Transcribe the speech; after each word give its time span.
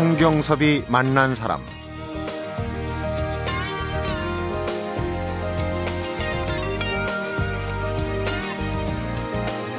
성경섭이 0.00 0.84
만난 0.88 1.36
사람 1.36 1.60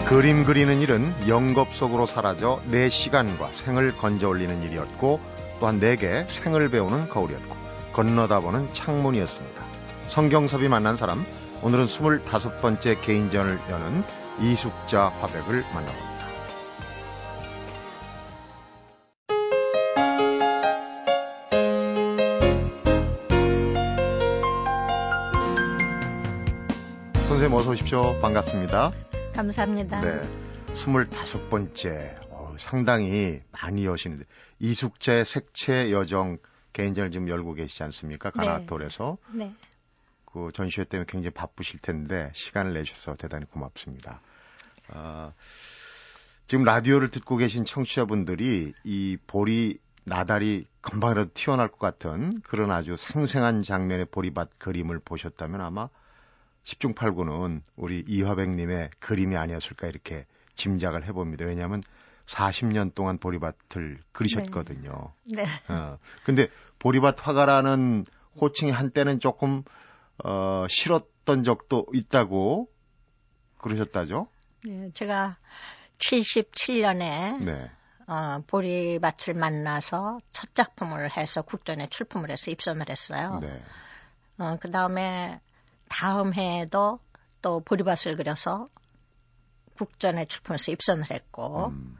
그림 0.05 0.43
그리는 0.43 0.79
일은 0.79 1.11
영겁 1.27 1.73
속으로 1.73 2.05
사라져 2.05 2.61
내 2.65 2.87
시간과 2.89 3.49
생을 3.53 3.97
건져 3.97 4.27
올리는 4.27 4.61
일이었고 4.61 5.19
또한 5.59 5.79
내게 5.79 6.27
생을 6.29 6.69
배우는 6.69 7.09
거울이었고 7.09 7.55
건너다보는 7.93 8.75
창문이었습니다. 8.75 9.63
성경섭이 10.09 10.67
만난 10.67 10.97
사람 10.97 11.25
오늘은 11.63 11.87
25번째 11.87 13.01
개인전을 13.01 13.59
여는 13.71 14.03
이숙자 14.39 15.07
화백을 15.19 15.63
만나봅니다. 15.73 16.10
어서 27.71 27.83
오십시오. 27.83 28.19
반갑습니다. 28.19 28.91
감사합니다. 29.33 30.01
네. 30.01 30.21
25번째. 30.75 32.17
어, 32.29 32.53
상당히 32.57 33.41
많이 33.51 33.85
여시는데 33.85 34.25
이숙재 34.59 35.23
색채 35.23 35.89
여정 35.93 36.37
개인전을 36.73 37.11
지금 37.11 37.29
열고 37.29 37.53
계시지 37.53 37.81
않습니까? 37.83 38.29
가나톨에서. 38.31 39.17
네. 39.33 39.55
그 40.25 40.49
전시회 40.53 40.83
때문에 40.83 41.05
굉장히 41.07 41.33
바쁘실 41.33 41.79
텐데 41.79 42.29
시간을 42.33 42.73
내주셔서 42.73 43.15
대단히 43.15 43.45
고맙습니다. 43.45 44.19
아, 44.89 45.31
지금 46.47 46.65
라디오를 46.65 47.09
듣고 47.09 47.37
계신 47.37 47.63
청취자분들이 47.63 48.73
이 48.83 49.17
볼이 49.27 49.77
나달이 50.03 50.67
금방이라도 50.81 51.31
튀어나올 51.33 51.69
것 51.69 51.79
같은 51.79 52.41
그런 52.41 52.69
아주 52.69 52.97
생생한 52.97 53.63
장면의 53.63 54.07
보리밭 54.11 54.59
그림을 54.59 54.99
보셨다면 54.99 55.61
아마 55.61 55.87
10중 56.63 56.95
8구는 56.95 57.61
우리 57.75 58.03
이화백님의 58.07 58.91
그림이 58.99 59.35
아니었을까 59.35 59.87
이렇게 59.87 60.25
짐작을 60.55 61.05
해봅니다. 61.05 61.45
왜냐하면 61.45 61.83
40년 62.27 62.93
동안 62.93 63.17
보리밭을 63.17 63.99
그리셨거든요. 64.11 65.11
네. 65.33 65.45
어, 65.67 65.97
근데 66.23 66.47
보리밭 66.79 67.27
화가라는 67.27 68.05
호칭이 68.39 68.71
한때는 68.71 69.19
조금 69.19 69.63
어, 70.23 70.65
싫었던 70.69 71.43
적도 71.43 71.87
있다고 71.93 72.69
그러셨다죠? 73.57 74.27
네. 74.65 74.91
제가 74.93 75.37
77년에 75.97 77.43
네. 77.43 77.71
어, 78.07 78.41
보리밭을 78.47 79.33
만나서 79.33 80.19
첫 80.31 80.53
작품을 80.55 81.15
해서 81.17 81.41
국전에 81.41 81.87
출품을 81.87 82.31
해서 82.31 82.51
입선을 82.51 82.89
했어요. 82.89 83.39
네. 83.41 83.63
어, 84.37 84.57
그 84.59 84.71
다음에 84.71 85.39
다음 85.91 86.33
해에도 86.33 86.99
또 87.41 87.59
보리밭을 87.59 88.15
그려서 88.15 88.65
국전에 89.75 90.25
출품해서 90.25 90.71
입선을 90.71 91.11
했고 91.11 91.67
음, 91.67 91.97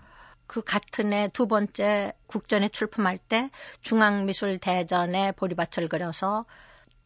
그 0.48 0.62
같은 0.62 1.12
해 1.12 1.28
두 1.28 1.46
번째 1.46 2.14
국전에 2.28 2.70
출품할 2.70 3.18
때 3.18 3.50
중앙미술대전에 3.82 5.34
보리밭을 5.34 5.90
그려서 5.90 6.46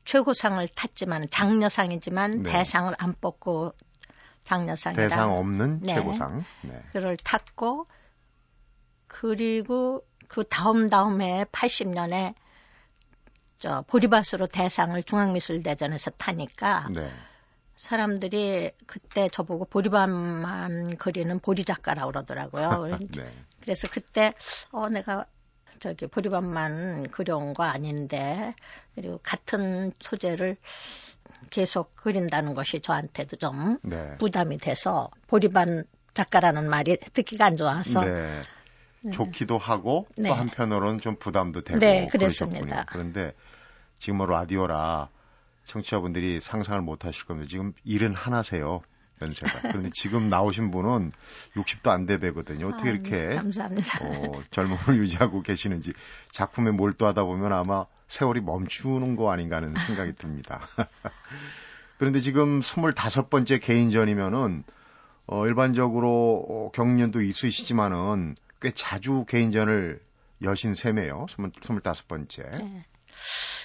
최고상을 0.06 0.68
탔지만 0.76 1.28
장려상이지만 1.32 2.44
네. 2.44 2.52
대상을 2.52 2.94
안 3.00 3.16
뽑고 3.20 3.74
장려상이라 4.44 5.10
대상 5.10 5.32
없는 5.32 5.80
네. 5.82 5.96
최고상. 5.96 6.46
네. 6.62 6.84
그를 6.92 7.18
탔고 7.18 7.88
그리고 9.08 10.06
그 10.28 10.44
다음 10.48 10.88
다음 10.88 11.22
해 11.22 11.46
80년에 11.52 12.36
저 13.58 13.84
보리밭으로 13.88 14.48
대상을 14.48 15.02
중앙미술대전에서 15.04 16.12
타니까 16.12 16.88
네. 16.94 17.10
사람들이 17.78 18.72
그때 18.86 19.30
저보고 19.30 19.66
보리밭만 19.66 20.98
그리는 20.98 21.40
보리 21.40 21.66
작가라고 21.66 22.12
그러더라고요. 22.12 22.88
네. 23.18 23.32
그래서 23.62 23.88
그때 23.92 24.34
어 24.72 24.90
내가 24.90 25.26
저기 25.80 26.08
보리밭만 26.08 27.10
그려온 27.12 27.54
거 27.54 27.64
아닌데 27.64 28.56
그리고 28.96 29.20
같은 29.22 29.92
소재를 30.00 30.58
계속 31.50 31.96
그린다는 31.96 32.54
것이 32.54 32.80
저한테도 32.80 33.38
좀 33.38 33.78
네. 33.84 34.18
부담이 34.18 34.58
돼서 34.58 35.10
보리밭 35.28 35.86
작가라는 36.14 36.70
말이 36.70 36.98
듣기가 36.98 37.46
안 37.46 37.58
좋아서 37.58 38.06
네. 38.06 38.42
좋기도 39.12 39.58
하고 39.58 40.08
네. 40.18 40.30
또 40.30 40.36
한편으로는 40.36 41.00
좀 41.00 41.16
부담도 41.18 41.62
되고 41.62 41.80
네, 41.80 42.08
그러셨군요. 42.08 42.60
그랬습니다. 42.60 42.86
그런데 42.88 43.34
지금 44.00 44.18
뭐 44.18 44.26
라디오라 44.26 45.10
청취자분들이 45.66 46.42
상상을 46.42 46.80
못 46.82 47.06
하실 47.06 47.26
겁니다. 47.26 47.50
지금 47.50 47.74
일은 47.84 48.14
하나세요. 48.14 48.82
연세가. 49.22 49.70
그런데 49.70 49.90
지금 49.94 50.28
나오신 50.30 50.72
분은 50.72 51.12
60도 51.56 51.90
안 51.90 52.06
되거든요. 52.06 52.68
어떻게 52.68 52.90
아, 52.90 52.92
이렇게 52.92 53.36
감사합니다. 53.36 54.00
어, 54.04 54.42
젊음을 54.52 54.78
유지하고 55.00 55.42
계시는지 55.42 55.94
작품에 56.32 56.72
몰두하다 56.72 57.24
보면 57.24 57.54
아마 57.54 57.86
세월이 58.08 58.42
멈추는 58.42 59.16
거 59.16 59.32
아닌가 59.32 59.58
하는 59.58 59.74
생각이 59.88 60.14
듭니다. 60.20 60.68
그런데 61.98 62.20
지금 62.20 62.60
25번째 62.60 63.62
개인전이면은 63.62 64.64
어, 65.28 65.48
일반적으로 65.48 66.46
어, 66.48 66.72
경륜도 66.72 67.22
있으시지만은 67.22 68.36
꽤 68.66 68.72
자주 68.72 69.26
개인전을 69.26 70.02
여신 70.42 70.74
셈이에요. 70.74 71.28
25번째. 71.28 72.58
네. 72.58 72.86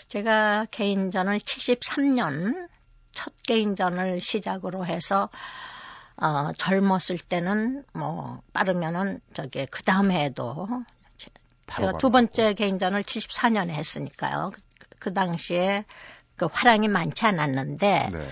제가 0.09 0.66
개인전을 0.71 1.38
73년 1.38 2.69
첫 3.12 3.33
개인전을 3.47 4.21
시작으로 4.21 4.84
해서 4.84 5.31
어, 6.16 6.53
젊었을 6.53 7.16
때는 7.16 7.83
뭐 7.94 8.43
빠르면은 8.53 9.22
저기 9.33 9.65
그 9.65 9.83
다음 9.84 10.10
해에도 10.10 10.69
바로 11.66 11.87
제가 11.87 11.99
두 11.99 12.10
번째 12.10 12.53
개인전을 12.53 13.03
74년에 13.03 13.71
했으니까요. 13.71 14.50
그, 14.53 14.60
그 14.99 15.15
당시에 15.15 15.87
그 16.37 16.47
화랑이 16.53 16.89
많지 16.89 17.25
않았는데 17.25 18.10
네. 18.12 18.28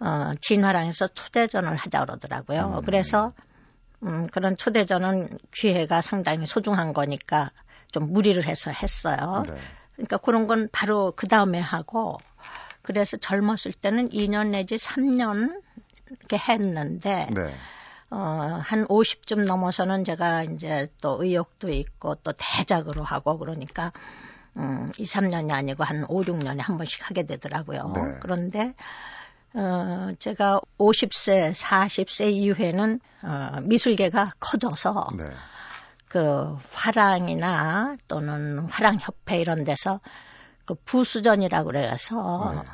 어, 0.00 0.32
진화랑에서 0.40 1.06
초대전을 1.06 1.76
하자 1.76 2.00
그러더라고요. 2.00 2.78
음. 2.78 2.80
그래서 2.84 3.32
음, 4.02 4.26
그런 4.28 4.56
초대전은 4.56 5.38
기회가 5.52 6.00
상당히 6.00 6.46
소중한 6.46 6.92
거니까 6.92 7.50
좀 7.92 8.12
무리를 8.12 8.42
해서 8.46 8.70
했어요. 8.70 9.44
네. 9.46 9.54
그러니까 9.94 10.16
그런 10.16 10.46
건 10.46 10.68
바로 10.72 11.12
그 11.14 11.28
다음에 11.28 11.60
하고 11.60 12.18
그래서 12.82 13.16
젊었을 13.16 13.72
때는 13.72 14.10
2년 14.10 14.50
내지 14.50 14.76
3년 14.76 15.60
이렇게 16.08 16.38
했는데 16.38 17.28
네. 17.30 17.54
어, 18.10 18.16
한 18.62 18.86
50쯤 18.86 19.46
넘어서는 19.46 20.04
제가 20.04 20.44
이제 20.44 20.88
또 21.00 21.22
의욕도 21.22 21.68
있고 21.68 22.16
또 22.16 22.32
대작으로 22.36 23.04
하고 23.04 23.38
그러니까 23.38 23.92
음, 24.56 24.88
2, 24.98 25.04
3년이 25.04 25.52
아니고 25.52 25.84
한 25.84 26.04
5, 26.08 26.22
6년에 26.22 26.58
한 26.58 26.76
번씩 26.76 27.08
하게 27.08 27.24
되더라고요. 27.24 27.92
네. 27.94 28.18
그런데 28.20 28.74
어, 29.54 30.12
제가 30.18 30.60
50세, 30.78 31.52
40세 31.52 32.32
이후에는 32.32 33.00
어, 33.22 33.60
미술계가 33.62 34.32
커져서 34.38 35.10
네. 35.16 35.24
그 36.08 36.56
화랑이나 36.72 37.96
또는 38.08 38.60
화랑협회 38.60 39.38
이런 39.40 39.64
데서 39.64 40.00
그 40.64 40.74
부수전이라고 40.84 41.66
그래서 41.66 42.52
네. 42.54 42.70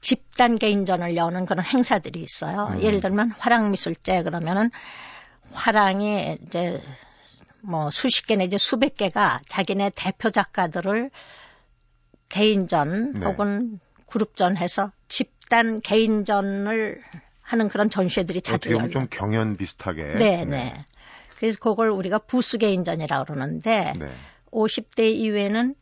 집단 0.00 0.56
개인전을 0.56 1.16
여는 1.16 1.46
그런 1.46 1.64
행사들이 1.64 2.22
있어요. 2.22 2.68
음. 2.72 2.82
예를 2.82 3.00
들면 3.00 3.32
화랑미술제 3.32 4.22
그러면은 4.22 4.70
화랑이 5.52 6.38
이제 6.42 6.82
뭐 7.60 7.90
수십 7.90 8.26
개 8.26 8.36
내지 8.36 8.58
수백 8.58 8.96
개가 8.96 9.40
자기네 9.48 9.90
대표 9.94 10.30
작가들을 10.30 11.10
개인전 12.28 13.12
네. 13.14 13.26
혹은 13.26 13.80
그룹전 14.06 14.56
해서 14.56 14.92
집단 15.48 15.80
개인전을 15.80 17.00
하는 17.40 17.68
그런 17.68 17.88
전시회들이 17.88 18.42
자주 18.42 18.76
어떻게. 18.76 18.90
좀 18.90 19.06
경연 19.10 19.56
비슷하게. 19.56 20.16
네, 20.16 20.44
네. 20.44 20.74
그래서 21.38 21.58
그걸 21.58 21.88
우리가 21.88 22.18
부수 22.18 22.58
개인전이라고 22.58 23.24
그러는데 23.24 23.94
네. 23.98 24.12
50대 24.52 25.10
이후에는 25.10 25.74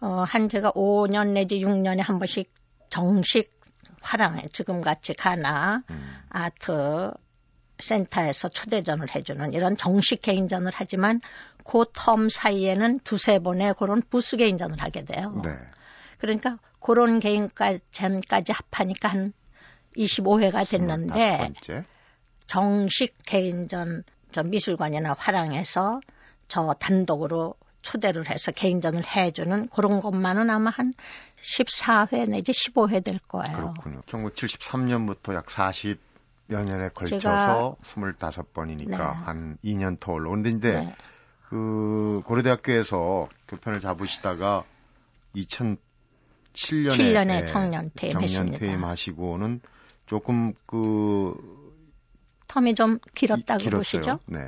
어, 0.00 0.24
한 0.28 0.50
제가 0.50 0.72
5년 0.72 1.28
내지 1.28 1.58
6년에 1.60 2.04
한 2.04 2.18
번씩 2.18 2.52
정식 2.90 3.58
화랑에 4.02 4.42
지금 4.52 4.82
같이 4.82 5.14
가나 5.14 5.82
음. 5.88 6.16
아트 6.28 7.10
센터에서 7.78 8.50
초대전을 8.50 9.14
해주는 9.14 9.54
이런 9.54 9.76
정식 9.78 10.20
개인전을 10.20 10.70
하지만 10.74 11.20
그 11.64 11.84
텀 11.84 12.28
사이에는 12.28 13.00
두세 13.00 13.38
번의 13.38 13.74
그런 13.78 14.02
부수 14.10 14.36
개인전을 14.36 14.76
하게 14.80 15.04
돼요. 15.06 15.40
네. 15.42 15.50
그러니까 16.18 16.58
그런 16.84 17.18
개인전까지 17.18 18.52
합하니까 18.52 19.08
한 19.08 19.32
25회가 19.96 20.68
됐는데 20.68 21.38
25번째. 21.38 21.84
정식 22.46 23.16
개인전 23.24 24.04
저 24.32 24.42
미술관이나 24.42 25.14
화랑에서 25.16 26.00
저 26.46 26.74
단독으로 26.78 27.54
초대를 27.80 28.28
해서 28.28 28.52
개인전을 28.52 29.02
해주는 29.16 29.68
그런 29.68 30.02
것만은 30.02 30.50
아마 30.50 30.68
한 30.68 30.92
14회 31.40 32.28
내지 32.28 32.52
15회 32.52 33.02
될 33.02 33.18
거예요. 33.28 33.56
그렇군요. 33.56 34.02
1973년부터 34.02 35.34
약 35.34 35.46
40여 35.46 35.96
년에 36.50 36.90
걸쳐서 36.90 37.76
25번이니까 37.82 38.88
네. 38.88 38.96
한 38.96 39.56
2년 39.64 39.98
터울러. 39.98 40.28
근데 40.32 40.50
이제 40.50 40.72
네. 40.72 40.94
그 41.48 42.20
고려대학교에서 42.26 43.30
교편을 43.48 43.80
잡으시다가 43.80 44.64
2007년에 46.54 46.88
7년에 46.88 47.26
네, 47.26 47.46
청년 47.46 47.90
퇴임했습니다. 47.94 48.58
청년 48.58 48.58
퇴임하시고는 48.58 49.60
조금 50.06 50.54
그 50.66 51.34
텀이 52.48 52.76
좀 52.76 52.98
길었다고 53.14 53.64
이, 53.64 53.70
보시죠? 53.70 54.20
네. 54.26 54.38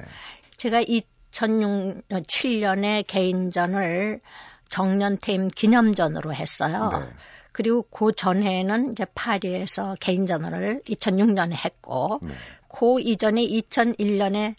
제가 0.56 0.82
2006년 0.82 2.02
7년에 2.08 3.04
개인전을 3.06 4.20
정년 4.68 5.18
퇴임 5.20 5.48
기념전으로 5.48 6.34
했어요. 6.34 6.90
네. 6.92 7.12
그리고 7.52 7.82
그 7.82 8.12
전에는 8.14 8.92
이제 8.92 9.06
파리에서 9.14 9.96
개인전을 10.00 10.82
2006년에 10.86 11.52
했고, 11.52 12.20
네. 12.22 12.32
그 12.68 13.00
이전에 13.00 13.42
2001년에 13.46 14.54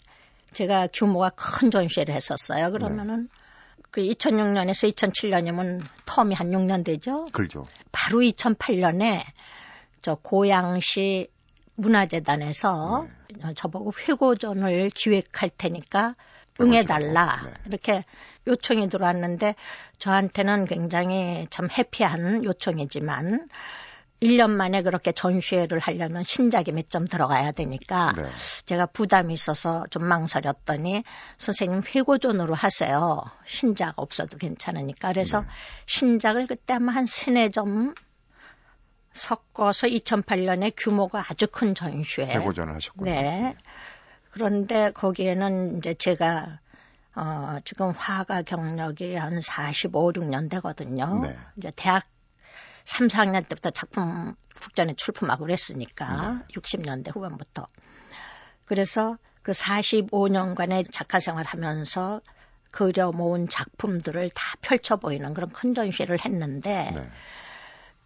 제가 0.52 0.88
규모가 0.92 1.30
큰 1.30 1.70
전시회를 1.70 2.14
했었어요. 2.14 2.72
그러면은 2.72 3.28
네. 3.30 3.38
그 3.90 4.02
2006년에서 4.02 4.94
2007년이면 4.94 5.82
텀이 6.06 6.34
한 6.34 6.50
6년 6.50 6.84
되죠. 6.84 7.24
그렇죠. 7.32 7.64
바로 7.92 8.20
2008년에 8.20 9.22
저 10.02 10.14
고양시 10.14 11.28
문화재단에서 11.74 13.06
네. 13.34 13.54
저보고 13.54 13.92
회고전을 14.08 14.90
기획할 14.90 15.50
테니까 15.56 16.14
응해달라 16.60 17.42
네. 17.44 17.52
이렇게 17.66 18.04
요청이 18.46 18.88
들어왔는데 18.88 19.54
저한테는 19.98 20.64
굉장히 20.64 21.46
참 21.50 21.68
해피한 21.70 22.44
요청이지만 22.44 23.48
1년 24.22 24.50
만에 24.50 24.82
그렇게 24.82 25.12
전시회를 25.12 25.78
하려면 25.78 26.24
신작이 26.24 26.72
몇 26.72 26.88
점 26.88 27.04
들어가야 27.06 27.52
되니까 27.52 28.12
네. 28.16 28.22
제가 28.64 28.86
부담이 28.86 29.34
있어서 29.34 29.84
좀 29.90 30.04
망설였더니 30.04 31.02
선생님 31.36 31.82
회고전으로 31.86 32.54
하세요. 32.54 33.22
신작 33.44 33.94
없어도 33.98 34.38
괜찮으니까. 34.38 35.08
그래서 35.08 35.42
네. 35.42 35.46
신작을 35.86 36.46
그때 36.46 36.74
아마 36.74 36.92
한 36.92 37.04
세네 37.06 37.50
점 37.50 37.94
섞어서 39.12 39.86
2008년에 39.86 40.72
규모가 40.76 41.24
아주 41.28 41.46
큰 41.46 41.74
전시회. 41.74 42.26
회고전을 42.26 42.74
하셨군요. 42.76 43.10
네. 43.10 43.56
그런데 44.30 44.90
거기에는 44.92 45.78
이제 45.78 45.92
제가 45.94 46.60
어, 47.14 47.58
지금 47.64 47.90
화가 47.90 48.42
경력이 48.42 49.14
한 49.16 49.40
45, 49.40 50.12
6년 50.12 50.48
되거든요. 50.50 51.18
네. 51.20 51.36
이제 51.56 51.72
대학 51.76 52.04
3, 52.88 53.06
4학년 53.08 53.46
때부터 53.46 53.70
작품 53.70 54.34
국전에 54.58 54.94
출품하고 54.94 55.44
그랬으니까 55.44 56.42
네. 56.48 56.54
60년대 56.54 57.14
후반부터. 57.14 57.66
그래서 58.64 59.18
그 59.42 59.52
45년간의 59.52 60.90
작가 60.90 61.20
생활 61.20 61.44
하면서 61.44 62.22
그려 62.70 63.12
모은 63.12 63.48
작품들을 63.48 64.30
다 64.30 64.54
펼쳐 64.62 64.96
보이는 64.96 65.34
그런 65.34 65.50
큰 65.50 65.74
전시를 65.74 66.24
했는데 66.24 66.90
네. 66.94 67.10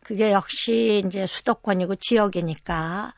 그게 0.00 0.32
역시 0.32 1.02
이제 1.06 1.26
수도권이고 1.26 1.96
지역이니까 1.96 3.14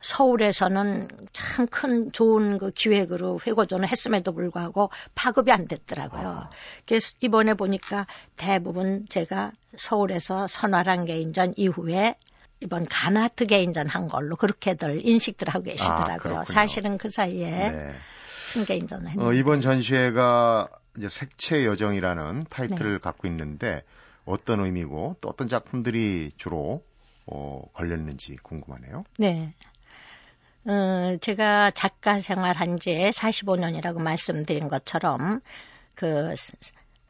서울에서는 0.00 1.08
참 1.32 1.66
큰 1.66 2.10
좋은 2.12 2.58
그 2.58 2.70
기획으로 2.70 3.40
회고전을 3.46 3.88
했음에도 3.88 4.32
불구하고 4.32 4.90
파급이 5.14 5.52
안 5.52 5.66
됐더라고요. 5.66 6.28
아. 6.28 6.50
그래서 6.86 7.14
이번에 7.20 7.54
보니까 7.54 8.06
대부분 8.36 9.04
제가 9.08 9.52
서울에서 9.76 10.46
선화랑 10.46 11.04
개인전 11.04 11.54
이후에 11.56 12.14
이번 12.60 12.86
가나트 12.86 13.46
개인전 13.46 13.88
한 13.88 14.08
걸로 14.08 14.36
그렇게들 14.36 15.06
인식들 15.06 15.48
하고 15.50 15.64
계시더라고요. 15.64 16.38
아, 16.38 16.44
사실은 16.44 16.96
그 16.96 17.10
사이에 17.10 17.50
네. 17.50 17.94
큰 18.54 18.64
개인전을 18.64 19.10
했는데. 19.10 19.28
어, 19.28 19.32
이번 19.34 19.60
전시회가 19.60 20.68
이제 20.96 21.10
색채 21.10 21.66
여정이라는 21.66 22.46
타이틀을 22.48 22.92
네. 22.92 22.98
갖고 22.98 23.28
있는데 23.28 23.82
어떤 24.24 24.60
의미고 24.60 25.16
또 25.20 25.28
어떤 25.28 25.48
작품들이 25.48 26.32
주로 26.38 26.82
어, 27.26 27.62
걸렸는지 27.74 28.36
궁금하네요. 28.36 29.04
네. 29.18 29.52
어, 30.68 31.16
제가 31.20 31.70
작가 31.70 32.18
생활한 32.20 32.80
지 32.80 32.90
45년이라고 32.90 34.00
말씀드린 34.00 34.68
것처럼 34.68 35.40
그 35.94 36.34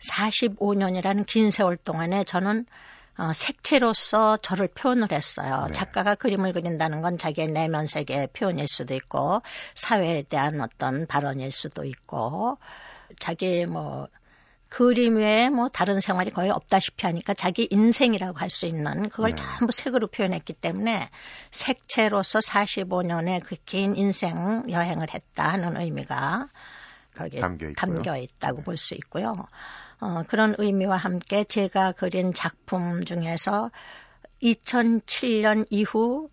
45년이라는 0.01 1.25
긴 1.27 1.51
세월 1.51 1.79
동안에 1.79 2.25
저는 2.25 2.67
어, 3.19 3.33
색채로서 3.33 4.37
저를 4.43 4.69
표현을 4.69 5.11
했어요. 5.11 5.65
네. 5.69 5.73
작가가 5.73 6.15
그림을 6.15 6.53
그린다는 6.53 7.01
건 7.01 7.17
자기의 7.17 7.49
내면 7.49 7.87
세계의 7.87 8.29
표현일 8.35 8.69
수도 8.69 8.95
있고 8.95 9.41
사회에 9.75 10.25
대한 10.25 10.61
어떤 10.61 11.07
발언일 11.07 11.51
수도 11.51 11.85
있고 11.85 12.59
자기 13.19 13.65
뭐 13.65 14.09
그림 14.69 15.17
외에 15.17 15.49
뭐 15.49 15.69
다른 15.69 16.01
생활이 16.01 16.31
거의 16.31 16.51
없다시피 16.51 17.07
하니까 17.07 17.35
자기 17.35 17.69
인생이라고 17.71 18.39
할 18.39 18.51
수 18.51 18.67
있는 18.67 19.09
그걸 19.09 19.31
네. 19.31 19.37
전부 19.37 19.73
색으로 19.73 20.09
표현했기 20.09 20.53
때문에 20.55 21.09
색채로서 21.51 22.41
45년의 22.41 23.43
그 23.45 23.57
긴 23.65 23.97
인생 23.97 24.65
여행을 24.71 25.09
했다 25.13 25.49
하는 25.49 25.77
의미가 25.77 26.49
거기에 27.17 27.41
담겨, 27.41 27.73
담겨 27.77 28.17
있다고 28.17 28.59
네. 28.59 28.65
볼수 28.65 28.95
있고요. 28.95 29.35
어, 30.01 30.23
그런 30.29 30.55
의미와 30.59 30.97
함께 30.97 31.45
제가 31.45 31.93
그린 31.93 32.33
작품 32.35 33.05
중에서 33.05 33.71
2007년 34.43 35.67
이후 35.71 36.29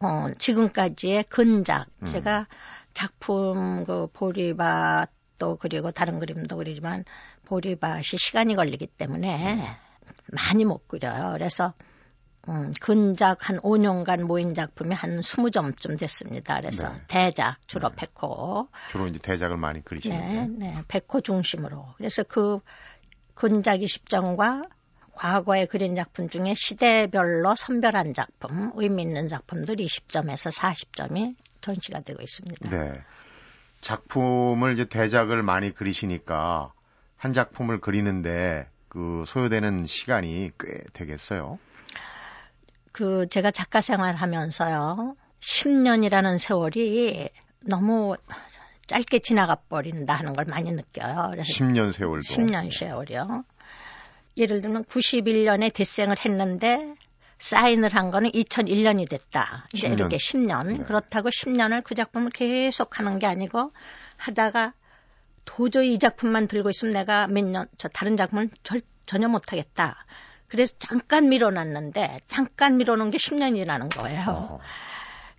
어, 0.00 0.26
지금까지의 0.38 1.24
근작 1.24 1.86
음. 2.02 2.06
제가 2.06 2.46
작품 2.94 3.84
그 3.84 4.06
보리밭도 4.12 5.56
그리고 5.60 5.90
다른 5.90 6.18
그림도 6.18 6.56
그리지만 6.56 7.04
보리밭이 7.50 8.16
시간이 8.16 8.54
걸리기 8.54 8.86
때문에 8.86 9.54
네. 9.56 9.76
많이 10.26 10.64
못 10.64 10.86
그려요. 10.86 11.32
그래서 11.32 11.74
음, 12.48 12.72
근작 12.80 13.48
한 13.48 13.58
5년간 13.58 14.22
모인 14.22 14.54
작품이 14.54 14.94
한 14.94 15.20
20점쯤 15.20 15.98
됐습니다. 15.98 16.60
그래서 16.60 16.88
네. 16.88 17.02
대작 17.08 17.56
주로 17.66 17.90
네. 17.90 17.96
백호. 17.96 18.68
주로 18.90 19.06
이제 19.08 19.18
대작을 19.18 19.56
많이 19.56 19.84
그리시는데. 19.84 20.46
네, 20.46 20.72
네. 20.72 20.82
백호 20.88 21.20
중심으로. 21.22 21.94
그래서 21.96 22.22
그 22.22 22.60
근작 23.34 23.80
20점과 23.80 24.68
과거에 25.12 25.66
그린 25.66 25.96
작품 25.96 26.28
중에 26.28 26.54
시대별로 26.54 27.54
선별한 27.56 28.14
작품, 28.14 28.72
의미 28.76 29.02
있는 29.02 29.28
작품들 29.28 29.76
20점에서 29.76 30.56
40점이 30.56 31.34
전시가 31.60 32.00
되고 32.00 32.22
있습니다. 32.22 32.70
네. 32.70 33.02
작품을 33.80 34.74
이제 34.74 34.84
대작을 34.84 35.42
많이 35.42 35.74
그리시니까 35.74 36.72
한 37.20 37.34
작품을 37.34 37.80
그리는데 37.82 38.66
그 38.88 39.24
소요되는 39.26 39.86
시간이 39.86 40.52
꽤 40.58 40.84
되겠어요. 40.94 41.58
그 42.92 43.28
제가 43.28 43.50
작가 43.50 43.82
생활 43.82 44.16
하면서요. 44.16 45.16
10년이라는 45.40 46.38
세월이 46.38 47.28
너무 47.66 48.16
짧게 48.86 49.18
지나가 49.18 49.54
버린다 49.54 50.14
하는 50.14 50.32
걸 50.32 50.46
많이 50.46 50.72
느껴요. 50.72 51.28
그래서 51.32 51.52
10년 51.52 51.92
세월도. 51.92 52.22
10년 52.22 52.74
세월이요. 52.74 53.44
예를 54.38 54.62
들면 54.62 54.84
91년에 54.84 55.74
대생을 55.74 56.16
했는데 56.24 56.94
사인을 57.36 57.94
한 57.94 58.10
거는 58.10 58.30
2001년이 58.30 59.10
됐다. 59.10 59.66
이제 59.74 59.88
10년. 59.88 59.92
이렇게 59.92 60.16
10년. 60.16 60.66
네. 60.66 60.84
그렇다고 60.84 61.28
10년을 61.28 61.84
그 61.84 61.94
작품을 61.94 62.30
계속 62.30 62.98
하는 62.98 63.18
게 63.18 63.26
아니고 63.26 63.72
하다가 64.16 64.72
도저히 65.44 65.94
이 65.94 65.98
작품만 65.98 66.48
들고 66.48 66.70
있으면 66.70 66.94
내가 66.94 67.26
몇 67.26 67.44
년, 67.44 67.66
저 67.78 67.88
다른 67.88 68.16
작품을 68.16 68.50
절, 68.62 68.80
전혀 69.06 69.28
못하겠다. 69.28 70.04
그래서 70.48 70.76
잠깐 70.78 71.28
밀어놨는데, 71.28 72.20
잠깐 72.26 72.76
밀어놓은 72.76 73.10
게 73.10 73.18
10년이라는 73.18 73.94
거예요. 73.96 74.24
어. 74.28 74.60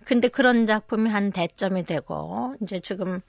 근데 0.04 0.28
그런 0.28 0.66
작품이 0.66 1.10
한 1.10 1.32
대점이 1.32 1.84
되고, 1.84 2.54
이제 2.62 2.80
지금 2.80 3.20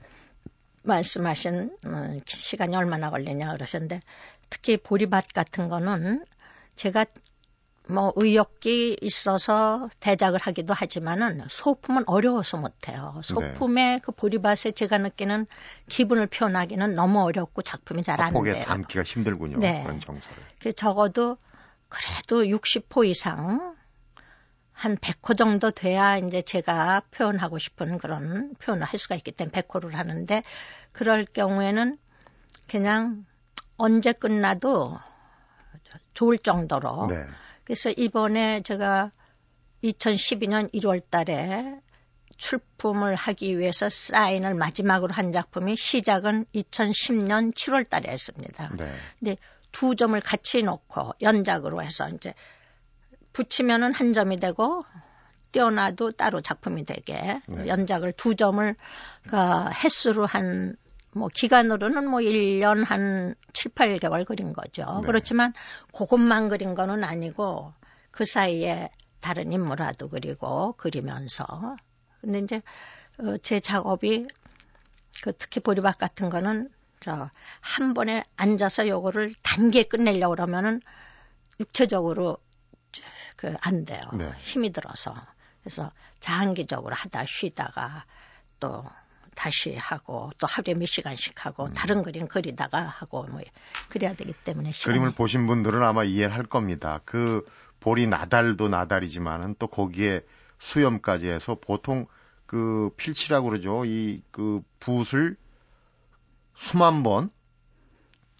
말씀하신 0.82 1.76
음, 1.86 2.20
시간이 2.26 2.74
얼마나 2.74 3.10
걸리냐 3.10 3.52
그러셨는데, 3.52 4.00
특히 4.50 4.76
보리밭 4.76 5.32
같은 5.32 5.68
거는 5.68 6.24
제가 6.74 7.06
뭐 7.88 8.12
의욕이 8.16 8.96
있어서 9.02 9.90
대작을 10.00 10.40
하기도 10.40 10.72
하지만은 10.72 11.42
소품은 11.50 12.04
어려워서 12.06 12.56
못해요. 12.56 13.20
소품의 13.22 13.84
네. 13.84 14.00
그 14.02 14.12
보리밭에 14.12 14.72
제가 14.72 14.98
느끼는 14.98 15.46
기분을 15.88 16.26
표현하기는 16.28 16.94
너무 16.94 17.20
어렵고 17.22 17.62
작품이 17.62 18.02
잘 18.02 18.20
안 18.20 18.32
돼요. 18.32 18.64
담기가 18.64 19.02
힘들군요. 19.02 19.58
네. 19.58 19.82
그런 19.82 20.00
정서를. 20.00 20.42
그 20.60 20.72
적어도 20.72 21.36
그래도 21.88 22.42
60호 22.44 23.06
이상 23.06 23.76
한 24.72 24.96
100호 24.96 25.36
정도 25.36 25.70
돼야 25.70 26.16
이제 26.16 26.42
제가 26.42 27.02
표현하고 27.10 27.58
싶은 27.58 27.98
그런 27.98 28.54
표현을 28.60 28.86
할 28.86 28.98
수가 28.98 29.14
있기 29.16 29.32
때문에 29.32 29.52
100호를 29.52 29.92
하는데 29.92 30.42
그럴 30.92 31.24
경우에는 31.24 31.98
그냥 32.66 33.24
언제 33.76 34.12
끝나도 34.12 34.98
좋을 36.14 36.38
정도로. 36.38 37.06
네. 37.08 37.26
그래서 37.64 37.90
이번에 37.90 38.62
제가 38.62 39.10
2012년 39.82 40.72
1월 40.72 41.02
달에 41.10 41.80
출품을 42.36 43.14
하기 43.14 43.58
위해서 43.58 43.88
사인을 43.88 44.54
마지막으로 44.54 45.12
한 45.12 45.32
작품이 45.32 45.76
시작은 45.76 46.46
2010년 46.54 47.54
7월 47.54 47.88
달에 47.88 48.10
했습니다. 48.10 48.70
네. 48.76 48.92
근데 49.18 49.36
두 49.72 49.94
점을 49.94 50.18
같이 50.20 50.62
놓고 50.62 51.14
연작으로 51.20 51.82
해서 51.82 52.08
이제 52.08 52.34
붙이면은 53.32 53.94
한 53.94 54.12
점이 54.12 54.38
되고 54.38 54.84
떼어놔도 55.52 56.12
따로 56.12 56.40
작품이 56.40 56.84
되게 56.84 57.40
네. 57.46 57.66
연작을 57.66 58.12
두 58.12 58.34
점을 58.34 58.74
그 59.28 59.36
횟수로 59.84 60.26
한 60.26 60.76
뭐 61.14 61.28
기간으로는 61.32 62.08
뭐 62.08 62.20
1년 62.20 62.84
한 62.84 63.34
7, 63.52 63.72
8개월 63.72 64.24
그린 64.26 64.52
거죠. 64.52 64.84
네. 65.00 65.06
그렇지만 65.06 65.52
그것만 65.94 66.48
그린 66.48 66.74
거는 66.74 67.04
아니고 67.04 67.72
그 68.10 68.24
사이에 68.24 68.90
다른 69.20 69.52
인물화도 69.52 70.08
그리고 70.08 70.74
그리면서 70.76 71.76
근데 72.20 72.38
이제 72.40 72.62
어, 73.18 73.36
제 73.42 73.60
작업이 73.60 74.26
그 75.22 75.32
특히 75.36 75.60
보리밭 75.60 75.98
같은 75.98 76.28
거는 76.30 76.68
저 77.00 77.30
한 77.60 77.94
번에 77.94 78.22
앉아서 78.36 78.88
요거를 78.88 79.32
단기에 79.42 79.84
끝내려고 79.84 80.30
그러면은 80.34 80.80
육체적으로 81.60 82.38
그 83.36 83.54
안 83.62 83.84
돼요. 83.84 84.00
네. 84.14 84.30
힘이 84.38 84.72
들어서. 84.72 85.14
그래서 85.62 85.90
장기적으로 86.20 86.94
하다 86.94 87.24
쉬다가 87.26 88.04
또 88.60 88.84
다시 89.34 89.76
하고 89.76 90.30
또 90.38 90.46
하루에 90.46 90.74
몇 90.74 90.86
시간씩 90.86 91.44
하고 91.46 91.68
다른 91.68 92.02
그림 92.02 92.26
그리다가 92.28 92.82
하고 92.82 93.24
뭐 93.24 93.40
그래야 93.88 94.14
되기 94.14 94.32
때문에 94.32 94.72
시간이 94.72 94.98
그림을 94.98 95.14
보신 95.14 95.46
분들은 95.46 95.82
아마 95.82 96.04
이해를 96.04 96.34
할 96.34 96.44
겁니다. 96.44 97.00
그 97.04 97.44
볼이 97.80 98.06
나달도 98.06 98.68
나달이지만은 98.68 99.56
또 99.58 99.66
거기에 99.66 100.22
수염까지 100.58 101.28
해서 101.28 101.56
보통 101.60 102.06
그 102.46 102.90
필치라고 102.96 103.48
그러죠. 103.50 103.84
이 103.84 104.22
그 104.30 104.62
붓을 104.80 105.36
수만 106.56 107.02
번 107.02 107.30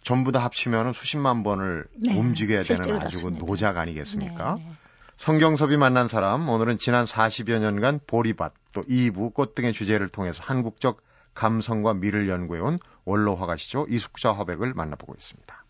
전부 0.03 0.33
다 0.33 0.45
합치면은 0.45 0.93
수십만 0.93 1.43
번을 1.43 1.87
네, 1.97 2.17
움직여야 2.17 2.63
되는 2.63 3.01
아주 3.01 3.23
그. 3.25 3.29
노작 3.31 3.79
아니겠습니까? 3.79 4.55
네, 4.59 4.65
네. 4.65 4.73
성경섭이 5.17 5.77
만난 5.77 6.09
사람 6.09 6.49
오늘은 6.49 6.77
지난 6.77 7.05
40여 7.05 7.61
년간 7.61 8.01
보리밭 8.07 8.53
또 8.73 8.83
이부 8.89 9.31
꽃 9.31 9.55
등의 9.55 9.73
주제를 9.73 10.09
통해서 10.09 10.43
한국적 10.45 11.01
감성과 11.35 11.95
미를 11.95 12.29
연구해온 12.29 12.79
원로 13.05 13.37
화가시죠 13.37 13.87
이숙자 13.89 14.33
화백을 14.33 14.75
만나보고 14.75 15.15
있습니다. 15.15 15.65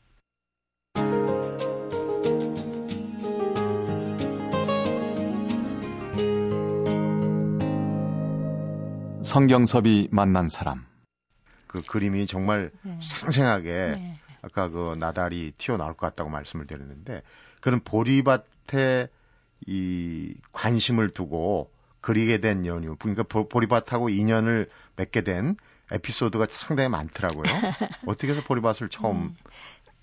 성경섭이 9.23 10.09
만난 10.13 10.49
사람. 10.49 10.87
그 11.67 11.83
그림이 11.83 12.27
정말 12.27 12.71
네. 12.83 12.99
생생하게 13.03 13.95
네. 13.97 14.19
아까 14.43 14.69
그 14.69 14.95
나달이 14.99 15.53
튀어나올 15.59 15.95
것 15.95 16.07
같다고 16.07 16.31
말씀을 16.31 16.67
드렸는데 16.67 17.23
그런 17.61 17.81
보리밭에 17.81 19.09
이 19.66 20.35
관심을 20.52 21.11
두고 21.11 21.71
그리게 22.00 22.38
된 22.38 22.66
연유 22.66 22.97
그러니까 22.99 23.23
보- 23.23 23.49
보리밭하고 23.49 24.11
인연을 24.11 24.68
맺게 24.97 25.23
된 25.23 25.56
에피소드가 25.90 26.47
상당히 26.50 26.88
많더라고요. 26.90 27.44
어떻게 28.06 28.33
해서 28.33 28.42
보리밭을 28.42 28.88
처음 28.88 29.35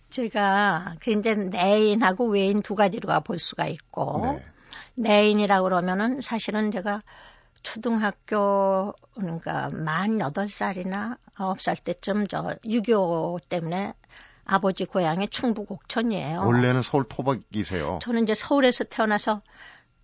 제가 0.09 0.95
그 0.99 1.11
이제 1.11 1.33
내인하고 1.35 2.27
외인 2.27 2.61
두 2.61 2.75
가지로 2.75 3.07
볼 3.21 3.39
수가 3.39 3.67
있고 3.67 4.21
네. 4.23 4.45
내인이라고 4.95 5.63
그러면은 5.63 6.21
사실은 6.21 6.71
제가 6.71 7.01
초등학교 7.63 8.93
그러니까 9.13 9.69
만 9.69 10.19
여덟 10.19 10.49
살이나 10.49 11.17
아홉 11.35 11.61
살 11.61 11.75
때쯤 11.75 12.25
저6.25 12.25 13.47
때문에 13.47 13.93
아버지 14.51 14.85
고향이 14.85 15.29
충북 15.29 15.71
옥천이에요. 15.71 16.41
원래는 16.41 16.81
서울 16.81 17.05
토박이세요. 17.07 17.99
저는 18.01 18.23
이제 18.23 18.33
서울에서 18.33 18.83
태어나서 18.83 19.39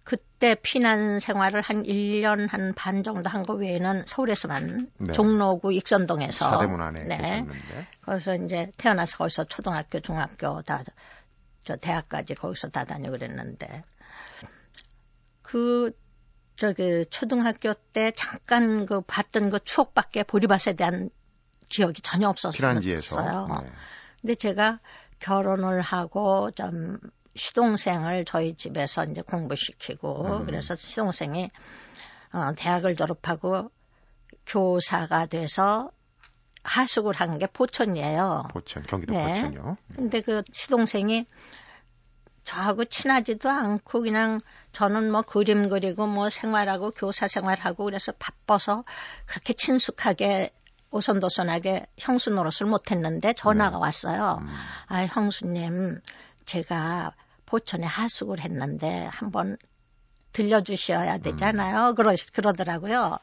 그때 0.05 0.55
피난 0.55 1.19
생활을 1.19 1.59
한 1.61 1.83
1년 1.83 2.49
한 2.49 2.73
반 2.75 3.03
정도 3.03 3.27
한 3.29 3.43
거 3.43 3.53
외에는 3.55 4.05
서울에서만 4.07 4.87
네. 4.99 5.13
종로구 5.13 5.73
익선동에서 5.73 6.49
사대문 6.51 6.81
안에 6.81 7.03
네. 7.03 7.17
계셨는데 7.17 7.87
거기서 8.05 8.35
이제 8.35 8.71
태어나서 8.77 9.17
거기서 9.17 9.43
초등학교, 9.45 9.99
중학교 9.99 10.61
다 10.61 10.83
저 11.65 11.75
대학까지 11.75 12.33
거기서 12.35 12.69
다 12.69 12.85
다니고 12.85 13.11
그랬는데 13.11 13.81
그 15.41 15.91
저기 16.55 17.05
초등학교 17.09 17.73
때 17.73 18.11
잠깐 18.15 18.85
그 18.85 19.01
봤던 19.01 19.49
그 19.49 19.59
추억밖에 19.59 20.23
보리밭에 20.23 20.75
대한 20.77 21.09
기억이 21.69 22.01
전혀 22.01 22.29
없었어요. 22.29 22.55
피란지에서 22.55 23.21
네. 23.61 23.69
근데 24.27 24.35
제가 24.35 24.81
결혼을 25.19 25.79
하고 25.79 26.51
좀 26.51 26.97
시동생을 27.33 28.25
저희 28.25 28.55
집에서 28.55 29.05
이제 29.05 29.21
공부시키고 29.21 30.39
음. 30.39 30.45
그래서 30.45 30.75
시동생이 30.75 31.49
어, 32.33 32.51
대학을 32.57 32.97
졸업하고 32.97 33.71
교사가 34.45 35.27
돼서 35.27 35.91
하숙을 36.63 37.15
한 37.15 37.37
게 37.37 37.47
포천이에요. 37.47 38.49
포천 38.51 38.83
경기도 38.83 39.13
네. 39.13 39.33
포천요. 39.33 39.77
근데 39.95 40.19
그 40.19 40.43
시동생이 40.51 41.25
저하고 42.43 42.83
친하지도 42.83 43.49
않고 43.49 44.01
그냥 44.01 44.39
저는 44.73 45.09
뭐 45.09 45.21
그림 45.21 45.69
그리고 45.69 46.05
뭐 46.05 46.29
생활하고 46.29 46.91
교사 46.91 47.29
생활하고 47.29 47.85
그래서 47.85 48.11
바빠서 48.19 48.83
그렇게 49.25 49.53
친숙하게 49.53 50.51
오선도선하게 50.91 51.85
형수 51.97 52.31
노릇을 52.31 52.65
못했는데 52.67 53.33
전화가 53.33 53.77
왔어요. 53.77 54.39
음. 54.41 54.47
아 54.87 55.05
형수님 55.05 56.01
제가 56.45 57.13
포천에 57.45 57.85
하숙을 57.85 58.39
했는데 58.41 59.09
한번 59.11 59.57
들려주셔야 60.33 61.17
되잖아요. 61.19 61.93
그러 61.95 62.13
그러더라고요. 62.33 63.17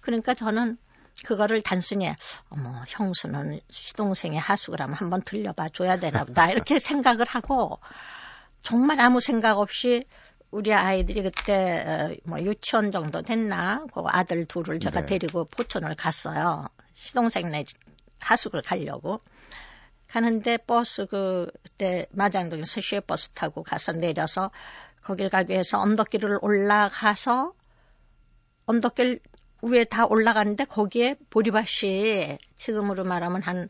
그러니까 0.00 0.34
저는 0.34 0.78
그거를 1.24 1.62
단순히 1.62 2.10
어머 2.48 2.84
형수는 2.88 3.60
시동생의 3.68 4.38
하숙을 4.38 4.80
하면 4.80 4.94
한번 4.94 5.22
들려봐 5.22 5.70
줘야 5.70 5.98
되나 5.98 6.24
보다 6.24 6.48
이렇게 6.50 6.78
생각을 6.78 7.26
하고 7.28 7.78
정말 8.60 9.00
아무 9.00 9.20
생각 9.20 9.58
없이 9.58 10.06
우리 10.50 10.74
아이들이 10.74 11.22
그때 11.22 11.84
어, 11.86 12.14
뭐 12.24 12.38
유치원 12.40 12.90
정도 12.92 13.22
됐나 13.22 13.86
그 13.94 14.02
아들 14.06 14.46
둘을 14.46 14.80
제가 14.80 15.00
네. 15.00 15.06
데리고 15.06 15.44
포천을 15.44 15.94
갔어요 15.94 16.68
시동생네 16.94 17.64
하숙을 18.20 18.62
가려고 18.62 19.20
가는데 20.08 20.56
버스 20.56 21.06
그, 21.06 21.50
그때 21.62 22.06
마장동에서 22.10 22.80
시외버스 22.80 23.30
타고 23.30 23.62
가서 23.62 23.92
내려서 23.92 24.50
거길 25.02 25.28
가기 25.28 25.52
위해서 25.52 25.80
언덕길을 25.80 26.38
올라가서 26.42 27.54
언덕길 28.66 29.20
위에 29.62 29.84
다 29.84 30.06
올라가는데 30.06 30.64
거기에 30.64 31.16
보리밭이 31.28 32.38
지금으로 32.56 33.04
말하면 33.04 33.42
한, 33.42 33.68